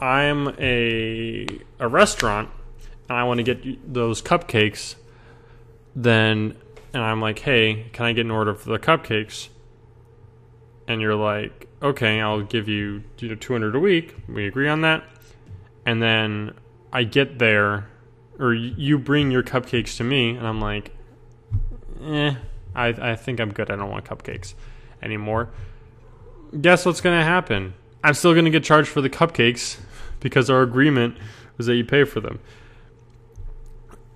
I'm 0.00 0.48
a 0.58 1.46
a 1.78 1.86
restaurant 1.86 2.50
and 3.08 3.16
I 3.16 3.22
want 3.22 3.38
to 3.38 3.44
get 3.44 3.94
those 3.94 4.20
cupcakes, 4.20 4.96
then 5.94 6.56
and 6.92 7.02
I'm 7.02 7.20
like, 7.20 7.38
hey, 7.38 7.86
can 7.92 8.06
I 8.06 8.12
get 8.12 8.24
an 8.24 8.32
order 8.32 8.54
for 8.54 8.68
the 8.70 8.78
cupcakes? 8.78 9.48
And 10.92 11.00
you're 11.00 11.16
like, 11.16 11.68
okay, 11.82 12.20
I'll 12.20 12.42
give 12.42 12.68
you 12.68 13.02
you 13.18 13.28
know 13.28 13.34
200 13.34 13.74
a 13.74 13.78
week. 13.78 14.14
We 14.28 14.46
agree 14.46 14.68
on 14.68 14.82
that. 14.82 15.04
And 15.84 16.02
then 16.02 16.54
I 16.92 17.04
get 17.04 17.38
there, 17.38 17.88
or 18.38 18.54
you 18.54 18.98
bring 18.98 19.30
your 19.30 19.42
cupcakes 19.42 19.96
to 19.96 20.04
me, 20.04 20.36
and 20.36 20.46
I'm 20.46 20.60
like, 20.60 20.94
eh, 22.04 22.34
I 22.74 22.88
I 22.88 23.16
think 23.16 23.40
I'm 23.40 23.52
good. 23.52 23.70
I 23.70 23.76
don't 23.76 23.90
want 23.90 24.04
cupcakes 24.04 24.54
anymore. 25.02 25.50
Guess 26.60 26.86
what's 26.86 27.00
gonna 27.00 27.24
happen? 27.24 27.74
I'm 28.04 28.14
still 28.14 28.34
gonna 28.34 28.50
get 28.50 28.64
charged 28.64 28.88
for 28.88 29.00
the 29.00 29.10
cupcakes 29.10 29.78
because 30.20 30.50
our 30.50 30.62
agreement 30.62 31.16
was 31.56 31.66
that 31.66 31.76
you 31.76 31.84
pay 31.84 32.04
for 32.04 32.20
them 32.20 32.38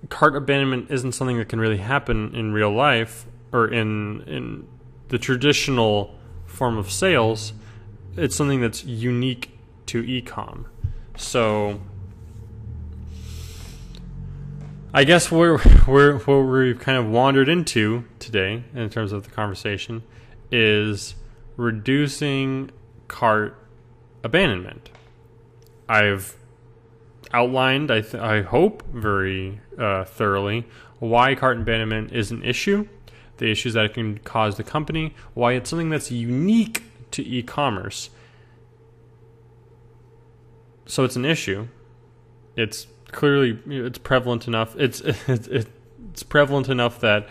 cart 0.09 0.37
abandonment 0.37 0.91
isn't 0.91 1.13
something 1.13 1.39
that 1.39 1.49
can 1.49 1.61
really 1.61 1.79
happen 1.79 2.35
in 2.35 2.53
real 2.53 2.71
life 2.71 3.27
or 3.53 3.69
in 3.69 4.23
in 4.23 4.67
the 5.09 5.19
traditional 5.19 6.15
form 6.57 6.79
of 6.79 6.91
sales. 6.91 7.53
It's 8.17 8.35
something 8.35 8.61
that's 8.61 8.85
unique 8.85 9.51
to 9.87 10.03
ecom. 10.03 10.65
So 11.17 11.81
I 14.95 15.05
guess 15.05 15.31
where 15.31 15.59
where 15.59 16.17
where 16.19 16.43
we've 16.43 16.81
kind 16.81 16.97
of 16.99 17.07
wandered 17.07 17.49
into 17.49 18.05
today 18.19 18.65
in 18.75 18.89
terms 18.89 19.13
of 19.13 19.25
the 19.25 19.31
conversation 19.31 20.03
is 20.51 21.15
reducing 21.57 22.71
cart 23.09 23.57
abandonment. 24.25 24.91
I've 25.89 26.37
outlined, 27.33 27.91
I, 27.91 28.01
th- 28.01 28.15
I 28.15 28.43
hope, 28.43 28.83
very 28.87 29.61
uh, 29.79 30.05
thoroughly 30.05 30.67
why 30.99 31.35
cart 31.35 31.59
abandonment 31.59 32.13
is 32.13 32.31
an 32.31 32.43
issue, 32.43 32.89
the 33.39 33.51
issues 33.51 33.75
that 33.75 33.85
it 33.85 33.95
can 33.95 34.19
cause 34.19 34.57
the 34.57 34.65
company, 34.65 35.15
why 35.35 35.53
it's 35.53 35.71
something 35.71 35.91
that's 35.91 36.11
unique 36.11 36.83
to 37.13 37.23
e 37.23 37.43
commerce. 37.43 38.11
So 40.87 41.05
it's 41.05 41.17
an 41.17 41.25
issue. 41.25 41.69
It's 42.57 42.87
clearly 43.13 43.59
it's 43.67 43.99
prevalent 43.99 44.47
enough. 44.47 44.77
It's 44.77 45.01
it's, 45.29 45.49
it's 45.49 46.23
prevalent 46.23 46.69
enough 46.69 47.01
that 47.01 47.29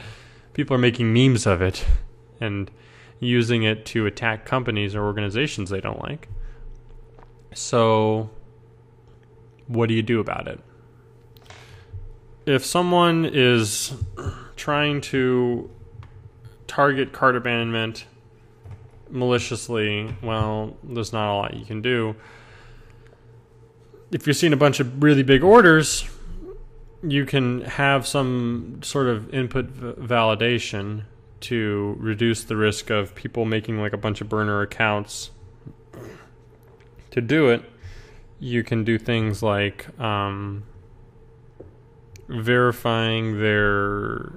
people 0.53 0.75
are 0.75 0.79
making 0.79 1.13
memes 1.13 1.45
of 1.45 1.61
it, 1.61 1.85
and 2.39 2.69
using 3.19 3.63
it 3.63 3.85
to 3.85 4.05
attack 4.05 4.45
companies 4.45 4.95
or 4.95 5.05
organizations 5.05 5.69
they 5.69 5.81
don't 5.81 6.01
like. 6.01 6.27
So, 7.53 8.29
what 9.67 9.87
do 9.87 9.95
you 9.95 10.03
do 10.03 10.19
about 10.19 10.47
it? 10.47 10.59
If 12.45 12.65
someone 12.65 13.25
is 13.25 13.93
trying 14.55 15.01
to 15.01 15.69
target 16.75 17.13
cart 17.13 17.37
abandonment 17.37 18.05
maliciously, 19.09 20.13
well, 20.21 20.75
there's 20.83 21.13
not 21.13 21.33
a 21.33 21.35
lot 21.35 21.53
you 21.53 21.65
can 21.65 21.81
do. 21.81 22.13
If 24.11 24.27
you're 24.27 24.33
seeing 24.33 24.51
a 24.51 24.57
bunch 24.57 24.81
of 24.81 25.01
really 25.01 25.23
big 25.23 25.41
orders, 25.41 26.03
you 27.01 27.25
can 27.25 27.61
have 27.61 28.05
some 28.05 28.81
sort 28.83 29.07
of 29.07 29.33
input 29.33 29.73
validation 30.01 31.03
to 31.41 31.95
reduce 31.97 32.43
the 32.43 32.57
risk 32.57 32.89
of 32.89 33.15
people 33.15 33.45
making 33.45 33.79
like 33.79 33.93
a 33.93 33.97
bunch 33.97 34.19
of 34.19 34.27
burner 34.27 34.61
accounts. 34.61 35.31
To 37.11 37.21
do 37.21 37.51
it, 37.51 37.63
you 38.41 38.65
can 38.65 38.83
do 38.83 38.97
things 38.97 39.41
like 39.41 39.97
um, 39.97 40.63
verifying 42.27 43.39
their 43.39 44.33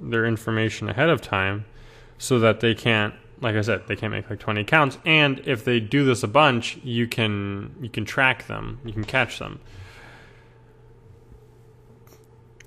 their 0.00 0.24
information 0.24 0.88
ahead 0.88 1.10
of 1.10 1.20
time 1.20 1.66
so 2.22 2.38
that 2.38 2.60
they 2.60 2.72
can't 2.72 3.14
like 3.40 3.56
I 3.56 3.60
said, 3.62 3.88
they 3.88 3.96
can't 3.96 4.12
make 4.12 4.30
like 4.30 4.38
20 4.38 4.60
accounts 4.60 4.98
and 5.04 5.40
if 5.44 5.64
they 5.64 5.80
do 5.80 6.04
this 6.04 6.22
a 6.22 6.28
bunch, 6.28 6.78
you 6.84 7.08
can 7.08 7.74
you 7.80 7.90
can 7.90 8.04
track 8.04 8.46
them, 8.46 8.78
you 8.84 8.92
can 8.92 9.04
catch 9.04 9.40
them. 9.40 9.58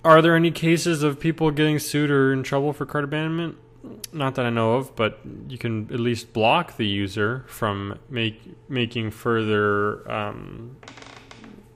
Are 0.03 0.21
there 0.21 0.35
any 0.35 0.51
cases 0.51 1.01
of 1.01 1.19
people 1.19 1.49
getting 1.51 1.79
sued 1.79 2.11
or 2.11 2.33
in 2.33 2.43
trouble 2.43 2.73
for 2.73 2.85
cart 2.85 3.05
abandonment? 3.05 3.57
Not 4.11 4.35
that 4.35 4.45
I 4.45 4.49
know 4.49 4.73
of, 4.73 4.93
but 4.95 5.19
you 5.47 5.57
can 5.57 5.91
at 5.91 6.01
least 6.01 6.33
block 6.33 6.75
the 6.75 6.85
user 6.85 7.45
from 7.47 7.97
make 8.09 8.41
making 8.69 9.11
further 9.11 10.11
um, 10.11 10.75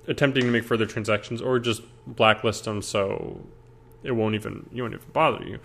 attempting 0.08 0.44
to 0.44 0.52
make 0.52 0.66
further 0.66 0.86
transactions, 0.86 1.42
or 1.42 1.60
just 1.60 1.82
blacklist 2.06 2.66
them 2.66 2.82
so 2.82 3.40
it 4.04 4.12
won't 4.12 4.36
even 4.36 4.70
you 4.74 4.84
won't 4.84 4.94
even 4.94 5.06
bother 5.14 5.46
you. 5.46 5.60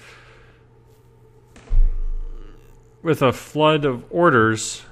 With 3.04 3.20
a 3.20 3.34
flood 3.34 3.84
of 3.84 4.06
orders 4.08 4.82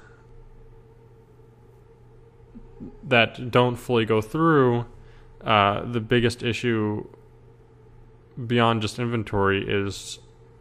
that 3.03 3.51
don't 3.51 3.77
fully 3.77 4.05
go 4.05 4.21
through, 4.21 4.85
uh, 5.41 5.87
the 5.91 6.01
biggest 6.01 6.43
issue 6.43 7.09
beyond 8.47 8.83
just 8.83 8.99
inventory 8.99 9.65
is 9.67 10.19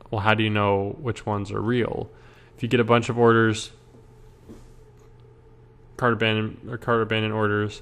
well, 0.09 0.21
how 0.21 0.33
do 0.33 0.43
you 0.43 0.49
know 0.49 0.95
which 1.01 1.25
ones 1.25 1.51
are 1.51 1.61
real? 1.61 2.09
If 2.55 2.63
you 2.63 2.69
get 2.69 2.79
a 2.79 2.85
bunch 2.85 3.09
of 3.09 3.19
orders, 3.19 3.71
cart 5.97 6.13
abandoned 6.13 6.69
or 6.69 6.77
cart 6.77 7.01
abandoned 7.01 7.33
orders, 7.33 7.81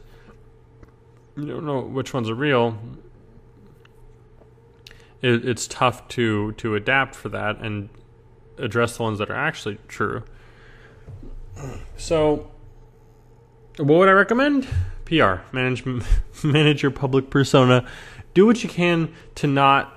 you 1.37 1.45
don't 1.45 1.65
know 1.67 1.79
which 1.79 2.11
ones 2.11 2.27
are 2.27 2.35
real. 2.35 2.75
It, 5.21 5.47
it's 5.47 5.67
tough 5.67 6.07
to 6.07 6.53
to 6.53 6.73
adapt 6.73 7.13
for 7.13 7.29
that 7.29 7.59
and 7.59 7.89
address 8.59 8.97
the 8.97 9.03
ones 9.03 9.19
that 9.19 9.29
are 9.29 9.35
actually 9.35 9.77
true. 9.87 10.23
So, 11.97 12.49
what 13.77 13.99
would 13.99 14.09
I 14.09 14.13
recommend? 14.13 14.67
PR 15.05 15.37
manage 15.51 15.83
manage 16.43 16.83
your 16.83 16.91
public 16.91 17.29
persona 17.29 17.87
do 18.33 18.45
what 18.45 18.63
you 18.63 18.69
can 18.69 19.13
to 19.35 19.47
not 19.47 19.93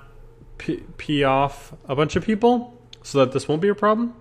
pee 0.59 1.25
off 1.25 1.75
a 1.89 1.95
bunch 1.95 2.17
of 2.17 2.25
people 2.25 2.77
so 3.03 3.19
that 3.19 3.33
this 3.33 3.49
won't 3.49 3.61
be 3.61 3.69
a 3.69 3.75
problem. 3.75 4.15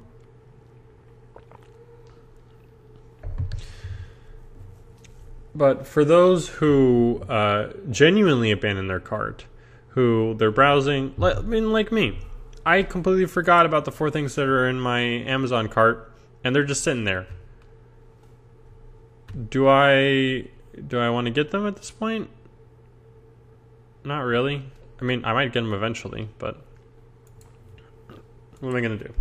But 5.54 5.86
for 5.86 6.06
those 6.06 6.48
who 6.48 7.22
uh, 7.28 7.74
genuinely 7.90 8.52
abandon 8.52 8.88
their 8.88 9.00
cart, 9.00 9.46
who 9.90 10.34
they're 10.38 10.52
browsing, 10.52 11.14
I 11.22 11.42
mean, 11.42 11.74
like 11.74 11.92
me, 11.92 12.20
I 12.66 12.84
completely 12.84 13.26
forgot 13.26 13.66
about 13.66 13.86
the 13.86 13.92
four 13.92 14.12
things 14.12 14.36
that 14.36 14.48
are 14.48 14.68
in 14.68 14.80
my 14.80 15.00
Amazon 15.00 15.68
cart, 15.68 16.12
and 16.44 16.56
they're 16.56 16.64
just 16.64 16.84
sitting 16.84 17.06
there. 17.06 17.28
Do 19.50 19.68
I 19.68 20.48
do 20.88 21.00
I 21.00 21.10
want 21.10 21.26
to 21.26 21.32
get 21.32 21.52
them 21.52 21.66
at 21.66 21.76
this 21.78 21.92
point? 21.92 22.30
Not 24.04 24.22
really. 24.22 24.66
I 25.00 25.04
mean, 25.04 25.26
I 25.26 25.34
might 25.34 25.52
get 25.52 25.62
them 25.62 25.74
eventually, 25.74 26.30
but 26.38 26.62
what 28.60 28.70
am 28.70 28.76
I 28.76 28.82
going 28.82 28.98
to 28.98 29.06
do? 29.06 29.14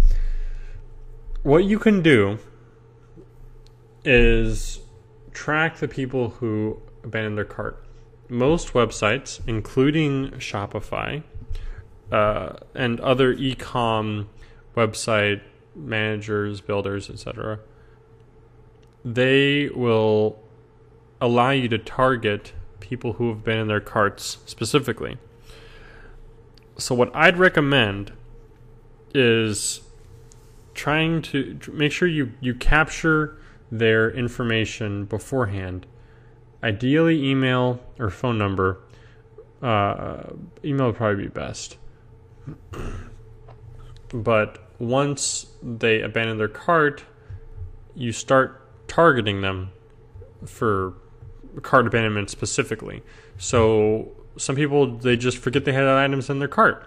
What 1.42 1.64
you 1.64 1.78
can 1.78 2.02
do 2.02 2.38
is 4.04 4.80
track 5.32 5.78
the 5.78 5.88
people 5.88 6.30
who 6.30 6.80
abandon 7.02 7.34
their 7.34 7.44
cart. 7.44 7.82
Most 8.28 8.74
websites, 8.74 9.40
including 9.46 10.30
Shopify 10.32 11.22
uh, 12.10 12.54
and 12.74 13.00
other 13.00 13.32
e-com 13.32 14.28
website 14.76 15.40
managers, 15.74 16.60
builders, 16.60 17.10
etc., 17.10 17.60
they 19.04 19.68
will 19.68 20.38
allow 21.20 21.50
you 21.50 21.68
to 21.68 21.78
target 21.78 22.52
people 22.80 23.14
who 23.14 23.28
have 23.28 23.44
been 23.44 23.58
in 23.58 23.68
their 23.68 23.80
carts 23.80 24.38
specifically. 24.46 25.18
So, 26.76 26.94
what 26.94 27.14
I'd 27.14 27.38
recommend 27.38 28.12
is 29.14 29.82
trying 30.74 31.20
to 31.20 31.58
make 31.72 31.92
sure 31.92 32.08
you, 32.08 32.32
you 32.40 32.54
capture 32.54 33.36
their 33.70 34.10
information 34.10 35.04
beforehand. 35.04 35.86
Ideally, 36.62 37.24
email 37.24 37.80
or 37.98 38.10
phone 38.10 38.38
number. 38.38 38.80
Uh, 39.62 40.32
email 40.64 40.86
would 40.86 40.96
probably 40.96 41.24
be 41.24 41.28
best. 41.28 41.76
But 44.12 44.70
once 44.78 45.46
they 45.62 46.00
abandon 46.00 46.38
their 46.38 46.48
cart, 46.48 47.04
you 47.94 48.12
start 48.12 48.88
targeting 48.88 49.40
them 49.42 49.70
for 50.46 50.94
cart 51.62 51.86
abandonment 51.86 52.30
specifically. 52.30 53.02
So 53.38 54.12
some 54.36 54.56
people 54.56 54.96
they 54.96 55.16
just 55.16 55.38
forget 55.38 55.64
they 55.64 55.72
had 55.72 55.84
items 55.84 56.30
in 56.30 56.38
their 56.38 56.48
cart. 56.48 56.86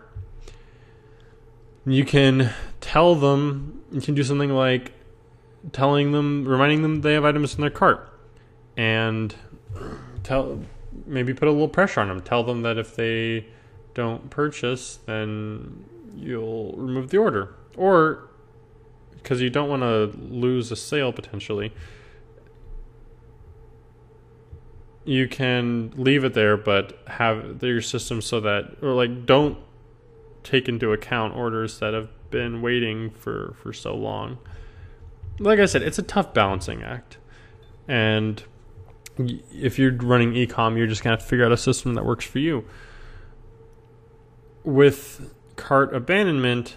You 1.85 2.05
can 2.05 2.51
tell 2.81 3.15
them 3.15 3.81
you 3.91 4.01
can 4.01 4.15
do 4.15 4.23
something 4.23 4.51
like 4.51 4.93
telling 5.71 6.11
them 6.11 6.45
reminding 6.45 6.81
them 6.81 7.01
they 7.01 7.13
have 7.13 7.25
items 7.25 7.55
in 7.55 7.61
their 7.61 7.69
cart 7.69 8.09
and 8.75 9.35
tell 10.23 10.59
maybe 11.05 11.33
put 11.33 11.47
a 11.47 11.51
little 11.51 11.67
pressure 11.67 12.01
on 12.01 12.07
them. 12.07 12.21
Tell 12.21 12.43
them 12.43 12.61
that 12.63 12.77
if 12.77 12.95
they 12.95 13.45
don't 13.93 14.29
purchase 14.29 14.99
then 15.05 15.85
you'll 16.15 16.73
remove 16.77 17.09
the 17.09 17.17
order. 17.17 17.55
Or 17.75 18.29
because 19.13 19.41
you 19.41 19.49
don't 19.49 19.69
want 19.69 19.81
to 19.83 20.11
lose 20.17 20.71
a 20.71 20.75
sale 20.75 21.11
potentially, 21.11 21.73
you 25.05 25.27
can 25.27 25.93
leave 25.95 26.23
it 26.23 26.33
there, 26.33 26.57
but 26.57 26.97
have 27.07 27.61
your 27.61 27.81
system 27.81 28.21
so 28.21 28.39
that, 28.41 28.77
or 28.81 28.93
like, 28.93 29.25
don't 29.25 29.57
take 30.43 30.67
into 30.67 30.91
account 30.91 31.35
orders 31.35 31.79
that 31.79 31.93
have 31.93 32.09
been 32.29 32.61
waiting 32.61 33.09
for 33.11 33.53
for 33.61 33.71
so 33.73 33.95
long. 33.95 34.37
Like 35.39 35.59
I 35.59 35.65
said, 35.65 35.81
it's 35.81 35.99
a 35.99 36.03
tough 36.03 36.33
balancing 36.33 36.83
act, 36.83 37.17
and 37.87 38.43
if 39.17 39.77
you're 39.77 39.93
running 39.93 40.33
ecom, 40.33 40.77
you're 40.77 40.87
just 40.87 41.03
gonna 41.03 41.15
have 41.15 41.21
to 41.21 41.27
figure 41.27 41.45
out 41.45 41.51
a 41.51 41.57
system 41.57 41.93
that 41.95 42.05
works 42.05 42.25
for 42.25 42.39
you. 42.39 42.65
With 44.63 45.33
cart 45.55 45.93
abandonment, 45.93 46.75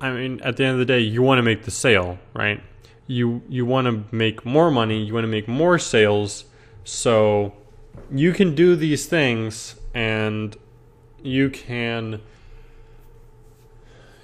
I 0.00 0.10
mean, 0.12 0.40
at 0.42 0.56
the 0.56 0.64
end 0.64 0.74
of 0.74 0.78
the 0.78 0.84
day, 0.84 1.00
you 1.00 1.22
want 1.22 1.38
to 1.38 1.42
make 1.42 1.64
the 1.64 1.70
sale, 1.70 2.18
right? 2.34 2.62
you 3.06 3.42
you 3.48 3.64
want 3.64 3.86
to 3.86 4.14
make 4.14 4.44
more 4.44 4.70
money, 4.70 5.02
you 5.04 5.14
want 5.14 5.24
to 5.24 5.28
make 5.28 5.48
more 5.48 5.78
sales, 5.78 6.44
so 6.84 7.52
you 8.10 8.32
can 8.32 8.54
do 8.54 8.76
these 8.76 9.06
things 9.06 9.76
and 9.94 10.56
you 11.22 11.48
can 11.50 12.20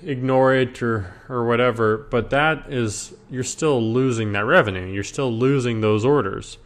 ignore 0.03 0.55
it 0.55 0.83
or 0.83 1.15
or 1.29 1.47
whatever, 1.47 1.97
but 1.97 2.31
that 2.31 2.71
is 2.73 3.15
you're 3.31 3.45
still 3.45 3.81
losing 3.81 4.33
that 4.33 4.45
revenue. 4.45 4.87
You're 4.93 5.05
still 5.05 5.33
losing 5.33 5.81
those 5.81 6.05
orders. 6.05 6.59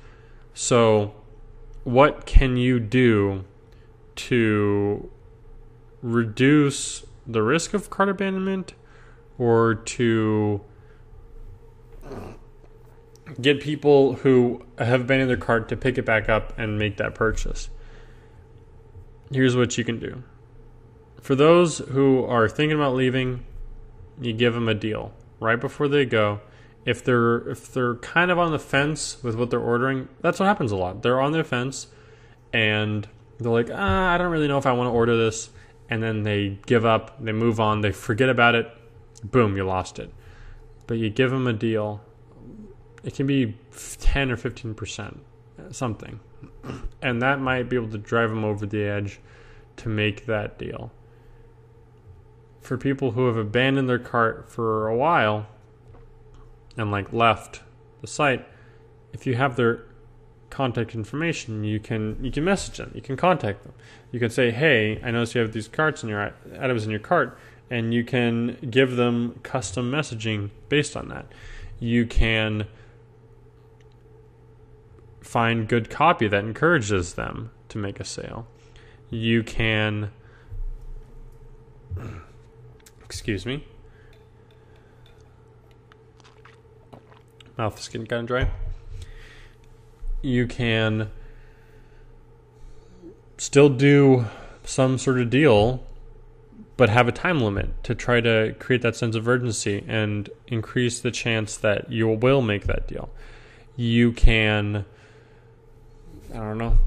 So 0.55 1.15
what 1.85 2.25
can 2.25 2.57
you 2.57 2.81
do 2.81 3.45
to 4.17 5.11
reduce 6.03 7.05
the 7.27 7.43
risk 7.43 7.75
of 7.75 7.91
cart 7.91 8.09
abandonment 8.09 8.75
or 9.39 9.75
to 9.75 10.61
get 13.41 13.61
people 13.61 14.15
who 14.15 14.65
have 14.79 15.11
in 15.11 15.29
their 15.29 15.37
cart 15.37 15.69
to 15.69 15.77
pick 15.77 15.99
it 15.99 16.05
back 16.05 16.29
up 16.29 16.57
and 16.59 16.79
make 16.79 16.97
that 16.97 17.15
purchase. 17.15 17.69
Here's 19.33 19.57
what 19.57 19.77
you 19.77 19.85
can 19.85 19.99
do. 19.99 20.23
For 21.21 21.35
those 21.35 21.79
who 21.79 22.25
are 22.25 22.49
thinking 22.49 22.77
about 22.77 22.95
leaving, 22.95 23.45
you 24.21 24.33
give 24.33 24.55
them 24.55 24.69
a 24.69 24.75
deal 24.75 25.13
right 25.41 25.61
before 25.61 25.89
they 25.89 26.05
go. 26.05 26.41
If 26.85 27.05
they're 27.05 27.49
if 27.49 27.73
they're 27.73 27.97
kind 27.97 28.31
of 28.31 28.39
on 28.39 28.53
the 28.53 28.61
fence 28.61 29.23
with 29.23 29.35
what 29.35 29.51
they're 29.51 29.59
ordering, 29.59 30.09
that's 30.21 30.39
what 30.39 30.47
happens 30.47 30.71
a 30.71 30.77
lot. 30.77 31.03
They're 31.03 31.21
on 31.21 31.33
their 31.33 31.43
fence 31.43 31.89
and 32.53 33.09
they're 33.39 33.53
like, 33.53 33.69
ah, 33.73 34.13
I 34.13 34.19
don't 34.19 34.31
really 34.31 34.49
know 34.49 34.59
if 34.59 34.67
I 34.67 34.73
want 34.73 34.89
to 34.89 34.93
order 34.93 35.17
this. 35.17 35.51
And 35.89 36.03
then 36.03 36.23
they 36.23 36.59
give 36.67 36.85
up, 36.85 37.23
they 37.23 37.33
move 37.33 37.61
on, 37.61 37.81
they 37.81 37.93
forget 37.93 38.29
about 38.29 38.55
it. 38.55 38.69
Boom, 39.23 39.57
you 39.57 39.65
lost 39.65 39.99
it. 39.99 40.13
But 40.87 40.99
you 40.99 41.11
give 41.11 41.31
them 41.31 41.47
a 41.47 41.53
deal. 41.53 42.01
It 43.05 43.15
can 43.15 43.27
be 43.27 43.57
10 44.01 44.31
or 44.31 44.37
15%, 44.37 45.19
something. 45.71 46.21
And 47.01 47.23
that 47.23 47.41
might 47.41 47.69
be 47.69 47.77
able 47.77 47.91
to 47.91 47.99
drive 47.99 48.31
them 48.31 48.45
over 48.45 48.67
the 48.67 48.83
edge 48.83 49.21
to 49.77 49.89
make 49.89 50.27
that 50.27 50.59
deal. 50.59 50.91
For 52.61 52.77
people 52.77 53.13
who 53.13 53.27
have 53.27 53.37
abandoned 53.37 53.89
their 53.89 53.99
cart 54.01 54.51
for 54.51 54.89
a 54.89 54.97
while 54.97 55.47
and 56.77 56.91
like 56.91 57.13
left 57.13 57.63
the 58.01 58.09
site, 58.09 58.45
if 59.13 59.25
you 59.27 59.37
have 59.37 59.55
their 59.55 59.85
contact 60.51 60.95
information, 60.95 61.65
you 61.65 61.81
can 61.81 62.19
you 62.23 62.31
can 62.31 62.45
message 62.45 62.79
them, 62.79 62.93
you 62.95 63.03
can 63.03 63.17
contact 63.17 63.63
them. 63.63 63.73
You 64.13 64.21
can 64.21 64.31
say, 64.31 64.51
"Hey, 64.51 65.01
I 65.03 65.11
notice 65.11 65.35
you 65.35 65.41
have 65.41 65.53
these 65.53 65.69
carts 65.69 66.03
in 66.03 66.09
your 66.09 66.33
items 66.59 66.85
in 66.85 66.91
your 66.91 67.01
cart," 67.01 67.39
and 67.71 67.93
you 67.93 68.05
can 68.05 68.57
give 68.71 68.97
them 68.97 69.41
custom 69.43 69.91
messaging 69.91 70.51
based 70.69 70.97
on 70.97 71.09
that. 71.09 71.27
You 71.79 72.07
can 72.07 72.67
find 75.21 75.69
good 75.69 75.91
copy 75.91 76.29
that 76.29 76.45
encourages 76.45 77.15
them 77.15 77.51
to 77.69 77.79
make 77.79 77.99
a 77.99 78.05
sale. 78.05 78.47
You 79.11 79.43
can 79.43 80.11
excuse 83.05 83.45
me. 83.45 83.67
Mouth 87.59 87.79
is 87.79 87.89
getting 87.89 88.07
kind 88.07 88.21
of 88.21 88.27
dry 88.27 88.51
you 90.23 90.47
can 90.47 91.11
still 93.39 93.69
do 93.69 94.27
some 94.65 94.99
sort 94.99 95.21
of 95.21 95.31
deal, 95.31 95.85
but 96.77 96.89
have 96.89 97.09
a 97.09 97.13
time 97.13 97.41
limit 97.41 97.83
to 97.85 97.95
try 97.95 98.21
to 98.21 98.55
create 98.59 98.83
that 98.83 98.97
sense 98.97 99.17
of 99.17 99.27
urgency 99.29 99.85
and 99.87 100.29
increase 100.47 101.01
the 101.01 101.11
chance 101.11 101.57
that 101.57 101.91
you 101.91 102.09
will 102.09 102.43
make 102.43 102.65
that 102.65 102.87
deal. 102.89 103.09
You 103.77 104.13
can, 104.13 104.85
I 106.33 106.37
don't 106.37 106.59
know, 106.59 106.79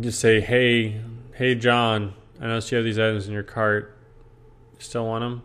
just 0.00 0.20
say, 0.20 0.40
hey, 0.40 1.00
hey, 1.34 1.54
John, 1.54 2.14
I 2.40 2.46
noticed 2.46 2.70
you 2.72 2.76
have 2.76 2.84
these 2.84 2.98
items 2.98 3.26
in 3.26 3.32
your 3.32 3.42
cart. 3.42 3.96
You 4.74 4.80
still 4.80 5.06
want 5.06 5.22
them? 5.22 5.42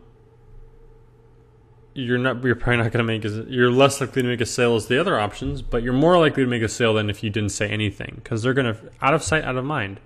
You're 1.95 2.17
not 2.17 2.43
you're 2.43 2.55
probably 2.55 2.83
not 2.83 2.91
going 2.91 2.99
to 2.99 3.03
make 3.03 3.23
a, 3.23 3.49
you're 3.49 3.71
less 3.71 4.01
likely 4.01 4.21
to 4.21 4.27
make 4.27 4.41
a 4.41 4.45
sale 4.45 4.75
as 4.75 4.87
the 4.87 4.99
other 4.99 5.17
options, 5.17 5.61
but 5.61 5.81
you're 5.81 5.93
more 5.93 6.19
likely 6.19 6.43
to 6.43 6.49
make 6.49 6.61
a 6.61 6.67
sale 6.67 6.93
than 6.93 7.09
if 7.09 7.23
you 7.23 7.29
didn't 7.29 7.49
say 7.49 7.69
anything 7.69 8.15
because 8.17 8.43
they're 8.43 8.53
going 8.53 8.71
to 8.71 8.77
out 9.01 9.13
of 9.13 9.23
sight, 9.23 9.45
out 9.45 9.55
of 9.55 9.63
mind. 9.63 10.01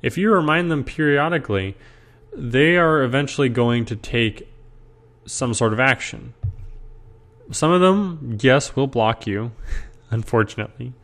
If 0.00 0.16
you 0.16 0.32
remind 0.32 0.70
them 0.70 0.82
periodically, 0.82 1.76
they 2.34 2.76
are 2.78 3.02
eventually 3.02 3.50
going 3.50 3.84
to 3.86 3.96
take 3.96 4.48
some 5.26 5.52
sort 5.52 5.74
of 5.74 5.80
action. 5.80 6.32
Some 7.50 7.70
of 7.70 7.80
them, 7.80 8.38
yes, 8.40 8.74
will 8.74 8.86
block 8.86 9.26
you, 9.26 9.52
unfortunately. 10.10 10.94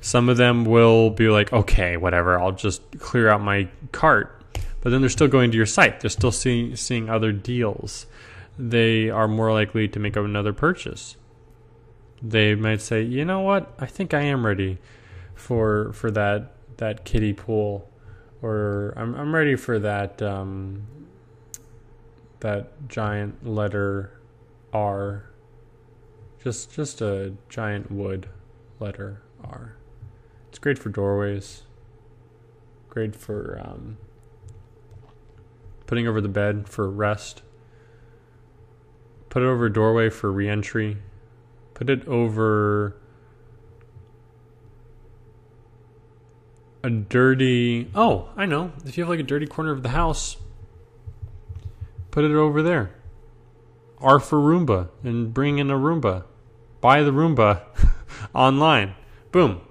Some 0.00 0.28
of 0.28 0.38
them 0.38 0.64
will 0.64 1.10
be 1.10 1.28
like, 1.28 1.52
okay, 1.52 1.96
whatever, 1.96 2.38
I'll 2.38 2.52
just 2.52 2.82
clear 2.98 3.28
out 3.28 3.42
my 3.42 3.68
cart. 3.92 4.42
But 4.80 4.90
then 4.90 5.00
they're 5.00 5.10
still 5.10 5.28
going 5.28 5.50
to 5.50 5.56
your 5.56 5.66
site. 5.66 6.00
They're 6.00 6.10
still 6.10 6.32
seeing 6.32 6.76
seeing 6.76 7.08
other 7.08 7.32
deals 7.32 8.06
they 8.58 9.10
are 9.10 9.28
more 9.28 9.52
likely 9.52 9.88
to 9.88 9.98
make 9.98 10.16
another 10.16 10.52
purchase. 10.52 11.16
They 12.22 12.54
might 12.54 12.80
say, 12.80 13.02
"You 13.02 13.24
know 13.24 13.40
what? 13.40 13.74
I 13.78 13.86
think 13.86 14.14
I 14.14 14.22
am 14.22 14.46
ready 14.46 14.78
for 15.34 15.92
for 15.92 16.10
that 16.12 16.52
that 16.78 17.04
kiddie 17.04 17.32
pool, 17.32 17.90
or 18.42 18.94
I'm 18.96 19.14
I'm 19.14 19.34
ready 19.34 19.56
for 19.56 19.78
that 19.78 20.22
um, 20.22 20.86
that 22.40 22.88
giant 22.88 23.46
letter 23.46 24.20
R. 24.72 25.24
Just 26.42 26.74
just 26.74 27.00
a 27.00 27.34
giant 27.48 27.90
wood 27.90 28.28
letter 28.80 29.22
R. 29.42 29.76
It's 30.48 30.58
great 30.58 30.78
for 30.78 30.88
doorways. 30.88 31.62
Great 32.88 33.16
for 33.16 33.60
um, 33.64 33.96
putting 35.86 36.06
over 36.06 36.20
the 36.20 36.28
bed 36.28 36.68
for 36.68 36.88
rest. 36.88 37.42
Put 39.34 39.42
it 39.42 39.46
over 39.46 39.68
doorway 39.68 40.10
for 40.10 40.30
reentry. 40.30 40.98
Put 41.74 41.90
it 41.90 42.06
over 42.06 42.96
a 46.84 46.90
dirty. 46.90 47.90
Oh, 47.96 48.28
I 48.36 48.46
know. 48.46 48.70
If 48.86 48.96
you 48.96 49.02
have 49.02 49.08
like 49.08 49.18
a 49.18 49.24
dirty 49.24 49.48
corner 49.48 49.72
of 49.72 49.82
the 49.82 49.88
house, 49.88 50.36
put 52.12 52.22
it 52.22 52.30
over 52.30 52.62
there. 52.62 52.92
R 53.98 54.20
for 54.20 54.38
Roomba 54.38 54.90
and 55.02 55.34
bring 55.34 55.58
in 55.58 55.68
a 55.68 55.74
Roomba. 55.74 56.22
Buy 56.80 57.02
the 57.02 57.10
Roomba 57.10 57.62
online. 58.36 58.94
Boom. 59.32 59.62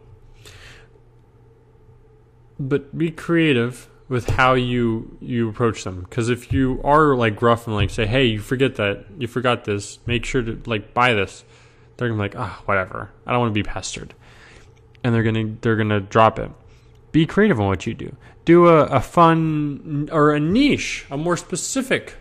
But 2.60 2.98
be 2.98 3.12
creative 3.12 3.88
with 4.10 4.28
how 4.28 4.54
you 4.54 5.18
you 5.22 5.50
approach 5.50 5.84
them. 5.84 6.02
Because 6.02 6.30
if 6.30 6.52
you 6.52 6.82
are 6.84 7.16
like 7.16 7.36
gruff 7.36 7.68
and 7.68 7.76
like 7.76 7.90
say 7.90 8.06
hey 8.06 8.26
you 8.26 8.40
forget 8.40 8.76
that 8.76 9.06
you 9.18 9.28
forgot 9.28 9.66
this 9.66 10.00
make 10.06 10.26
sure 10.26 10.42
to 10.42 10.62
like 10.66 10.94
buy 10.94 11.14
this 11.14 11.44
they're 11.98 12.10
gonna 12.10 12.18
be 12.18 12.30
like 12.30 12.36
ah 12.38 12.60
oh, 12.60 12.64
whatever. 12.66 13.12
I 13.26 13.32
don't 13.32 13.42
want 13.42 13.52
to 13.52 13.54
be 13.54 13.64
pestered. 13.64 14.14
And 15.04 15.14
they're 15.14 15.24
gonna 15.24 15.56
they're 15.62 15.76
gonna 15.76 16.02
drop 16.02 16.40
it. 16.40 16.52
Be 17.12 17.26
creative 17.26 17.60
on 17.60 17.68
what 17.68 17.86
you 17.86 17.94
do. 17.94 18.16
Do 18.46 18.68
a, 18.68 18.84
a 18.86 19.02
fun 19.02 20.10
or 20.12 20.34
a 20.34 20.40
niche 20.40 21.06
a 21.10 21.18
more 21.18 21.38
specific 21.38 22.16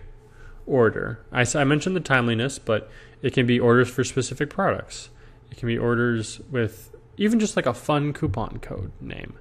order. 0.67 1.21
I, 1.33 1.45
I 1.55 1.65
mentioned 1.65 1.97
the 1.97 2.01
timeliness 2.01 2.59
but 2.59 2.91
it 3.23 3.33
can 3.33 3.47
be 3.47 3.59
orders 3.59 3.89
for 3.89 4.05
specific 4.05 4.51
products. 4.51 5.11
It 5.51 5.59
can 5.59 5.69
be 5.69 5.79
orders 5.79 6.41
with 6.51 6.95
even 7.17 7.41
just 7.41 7.57
like 7.57 7.67
a 7.67 7.75
fun 7.75 8.13
coupon 8.13 8.59
code 8.59 8.93
name 9.01 9.35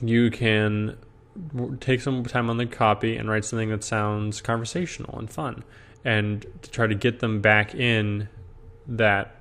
you 0.00 0.30
can 0.30 0.96
take 1.80 2.00
some 2.00 2.24
time 2.24 2.48
on 2.48 2.56
the 2.56 2.66
copy 2.66 3.16
and 3.16 3.28
write 3.28 3.44
something 3.44 3.70
that 3.70 3.84
sounds 3.84 4.40
conversational 4.40 5.18
and 5.18 5.30
fun 5.30 5.62
and 6.04 6.46
to 6.62 6.70
try 6.70 6.86
to 6.86 6.94
get 6.94 7.18
them 7.18 7.40
back 7.40 7.74
in 7.74 8.28
that 8.86 9.36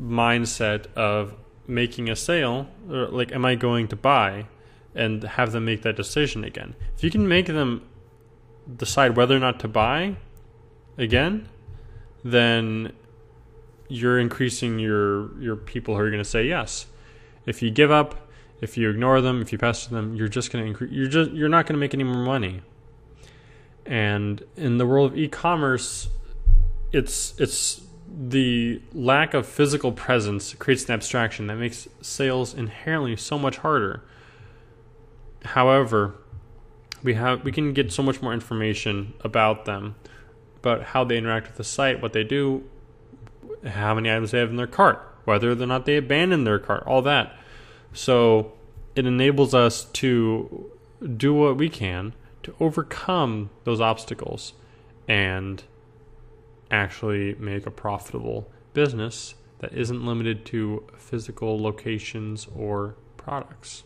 mindset 0.00 0.86
of 0.94 1.34
making 1.66 2.08
a 2.08 2.16
sale 2.16 2.68
or 2.90 3.08
like 3.08 3.32
am 3.32 3.44
i 3.44 3.54
going 3.54 3.88
to 3.88 3.96
buy 3.96 4.46
and 4.94 5.22
have 5.22 5.52
them 5.52 5.64
make 5.64 5.82
that 5.82 5.96
decision 5.96 6.42
again? 6.44 6.74
If 6.96 7.04
you 7.04 7.10
can 7.10 7.28
make 7.28 7.46
them 7.46 7.86
decide 8.76 9.16
whether 9.16 9.36
or 9.36 9.40
not 9.40 9.60
to 9.60 9.68
buy 9.68 10.16
again 10.96 11.48
then 12.24 12.92
you're 13.88 14.18
increasing 14.18 14.78
your 14.78 15.40
your 15.40 15.56
people 15.56 15.94
who 15.94 16.00
are 16.00 16.10
going 16.10 16.22
to 16.22 16.28
say 16.28 16.46
yes. 16.46 16.86
If 17.46 17.62
you 17.62 17.70
give 17.70 17.90
up 17.90 18.27
if 18.60 18.76
you 18.76 18.90
ignore 18.90 19.20
them, 19.20 19.40
if 19.40 19.52
you 19.52 19.58
pester 19.58 19.90
them, 19.90 20.14
you're 20.14 20.28
just 20.28 20.52
going 20.52 20.64
to 20.64 20.68
increase. 20.68 20.90
You're 20.92 21.08
just 21.08 21.30
you're 21.32 21.48
not 21.48 21.66
going 21.66 21.74
to 21.74 21.80
make 21.80 21.94
any 21.94 22.04
more 22.04 22.22
money. 22.22 22.62
And 23.86 24.42
in 24.56 24.78
the 24.78 24.86
world 24.86 25.12
of 25.12 25.18
e-commerce, 25.18 26.08
it's 26.92 27.38
it's 27.38 27.82
the 28.10 28.80
lack 28.92 29.34
of 29.34 29.46
physical 29.46 29.92
presence 29.92 30.54
creates 30.54 30.86
an 30.86 30.92
abstraction 30.92 31.46
that 31.46 31.56
makes 31.56 31.88
sales 32.00 32.54
inherently 32.54 33.16
so 33.16 33.38
much 33.38 33.58
harder. 33.58 34.02
However, 35.44 36.14
we 37.02 37.14
have 37.14 37.44
we 37.44 37.52
can 37.52 37.72
get 37.72 37.92
so 37.92 38.02
much 38.02 38.20
more 38.20 38.32
information 38.32 39.14
about 39.20 39.64
them, 39.64 39.94
about 40.58 40.82
how 40.82 41.04
they 41.04 41.16
interact 41.16 41.46
with 41.46 41.56
the 41.56 41.64
site, 41.64 42.02
what 42.02 42.12
they 42.12 42.24
do, 42.24 42.64
how 43.64 43.94
many 43.94 44.10
items 44.10 44.32
they 44.32 44.38
have 44.38 44.50
in 44.50 44.56
their 44.56 44.66
cart, 44.66 45.00
whether 45.24 45.52
or 45.52 45.54
not 45.54 45.86
they 45.86 45.96
abandon 45.96 46.44
their 46.44 46.58
cart, 46.58 46.82
all 46.86 47.02
that. 47.02 47.36
So 47.92 48.52
it 48.94 49.06
enables 49.06 49.54
us 49.54 49.84
to 49.84 50.70
do 51.16 51.34
what 51.34 51.56
we 51.56 51.68
can 51.68 52.14
to 52.42 52.54
overcome 52.60 53.50
those 53.64 53.80
obstacles 53.80 54.54
and 55.06 55.62
actually 56.70 57.34
make 57.36 57.66
a 57.66 57.70
profitable 57.70 58.50
business 58.74 59.34
that 59.60 59.72
isn't 59.72 60.04
limited 60.04 60.44
to 60.46 60.84
physical 60.96 61.60
locations 61.60 62.46
or 62.54 62.96
products. 63.16 63.84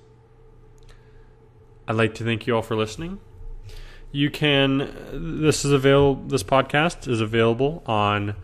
I'd 1.88 1.96
like 1.96 2.14
to 2.16 2.24
thank 2.24 2.46
you 2.46 2.56
all 2.56 2.62
for 2.62 2.76
listening. 2.76 3.20
You 4.10 4.30
can 4.30 4.90
this 5.44 5.64
is 5.64 5.72
available 5.72 6.22
this 6.24 6.42
podcast 6.42 7.08
is 7.08 7.20
available 7.20 7.82
on 7.86 8.36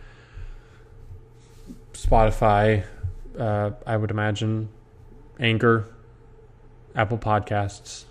Spotify, 1.93 2.85
uh, 3.39 3.73
I 3.87 3.97
would 3.97 4.11
imagine 4.11 4.69
Anchor, 5.39 5.87
Apple 6.95 7.19
Podcasts, 7.19 8.05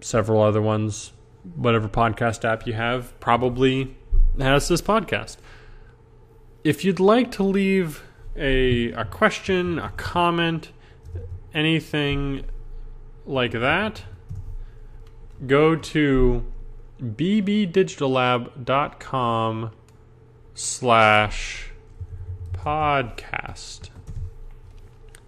several 0.00 0.42
other 0.42 0.62
ones. 0.62 1.12
whatever 1.54 1.88
podcast 1.88 2.44
app 2.44 2.66
you 2.66 2.72
have 2.72 3.18
probably 3.20 3.96
has 4.38 4.66
this 4.68 4.82
podcast. 4.82 5.36
If 6.64 6.84
you'd 6.84 6.98
like 6.98 7.30
to 7.32 7.42
leave 7.44 8.02
a, 8.34 8.90
a 8.92 9.04
question, 9.04 9.78
a 9.78 9.90
comment, 9.90 10.72
anything 11.54 12.44
like 13.24 13.52
that, 13.52 14.02
go 15.46 15.76
to 15.76 16.44
bbdigitallab.com 17.00 19.70
slash 20.54 21.70
podcast. 22.52 23.90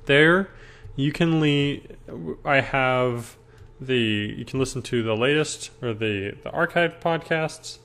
There 0.09 0.49
you 0.97 1.13
can 1.13 1.39
leave 1.39 1.97
I 2.45 2.61
have 2.61 3.37
the 3.81 4.35
you 4.37 4.45
can 4.45 4.59
listen 4.59 4.83
to 4.83 5.03
the 5.05 5.15
latest 5.15 5.71
or 5.81 5.95
the 5.95 6.35
the 6.43 6.51
archived 6.51 7.01
podcasts 7.01 7.79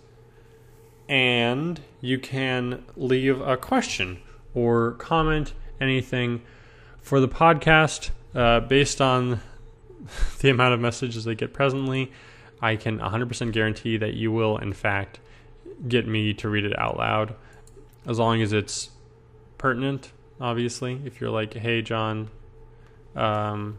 and 1.08 1.80
you 2.02 2.18
can 2.18 2.86
leave 2.96 3.40
a 3.40 3.56
question 3.56 4.20
or 4.56 4.94
comment 4.94 5.54
anything 5.80 6.42
for 7.02 7.20
the 7.20 7.28
podcast 7.28 8.10
uh, 8.34 8.62
based 8.62 9.00
on 9.00 9.42
the 10.40 10.50
amount 10.50 10.74
of 10.74 10.80
messages 10.80 11.26
they 11.26 11.36
get 11.36 11.54
presently. 11.54 12.12
I 12.62 12.78
can 12.78 13.00
100% 13.00 13.52
guarantee 13.52 13.98
that 13.98 14.14
you 14.14 14.32
will 14.32 14.58
in 14.58 14.74
fact 14.74 15.20
get 15.88 16.08
me 16.08 16.34
to 16.36 16.50
read 16.50 16.64
it 16.64 16.80
out 16.80 16.98
loud 16.98 17.36
as 18.08 18.18
long 18.18 18.42
as 18.42 18.54
it's 18.54 18.90
pertinent 19.58 20.14
obviously 20.44 21.02
if 21.06 21.20
you're 21.20 21.32
like 21.32 21.56
hey 21.56 21.82
john 21.82 22.30
um, 23.16 23.78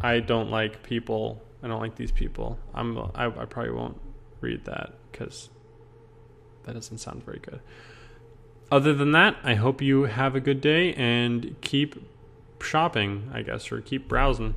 I 0.00 0.20
don't 0.20 0.50
like 0.50 0.82
people. 0.82 1.42
I 1.62 1.68
don't 1.68 1.80
like 1.80 1.96
these 1.96 2.12
people. 2.12 2.58
I'm. 2.74 2.96
I, 3.14 3.26
I 3.26 3.44
probably 3.44 3.72
won't 3.72 4.00
read 4.40 4.64
that 4.64 4.94
because 5.10 5.50
that 6.64 6.74
doesn't 6.74 6.98
sound 6.98 7.24
very 7.24 7.38
good. 7.38 7.60
Other 8.72 8.94
than 8.94 9.12
that, 9.12 9.36
I 9.42 9.54
hope 9.54 9.82
you 9.82 10.04
have 10.04 10.34
a 10.34 10.40
good 10.40 10.60
day 10.60 10.94
and 10.94 11.56
keep 11.60 11.96
shopping, 12.62 13.30
I 13.34 13.42
guess, 13.42 13.70
or 13.72 13.80
keep 13.80 14.08
browsing. 14.08 14.54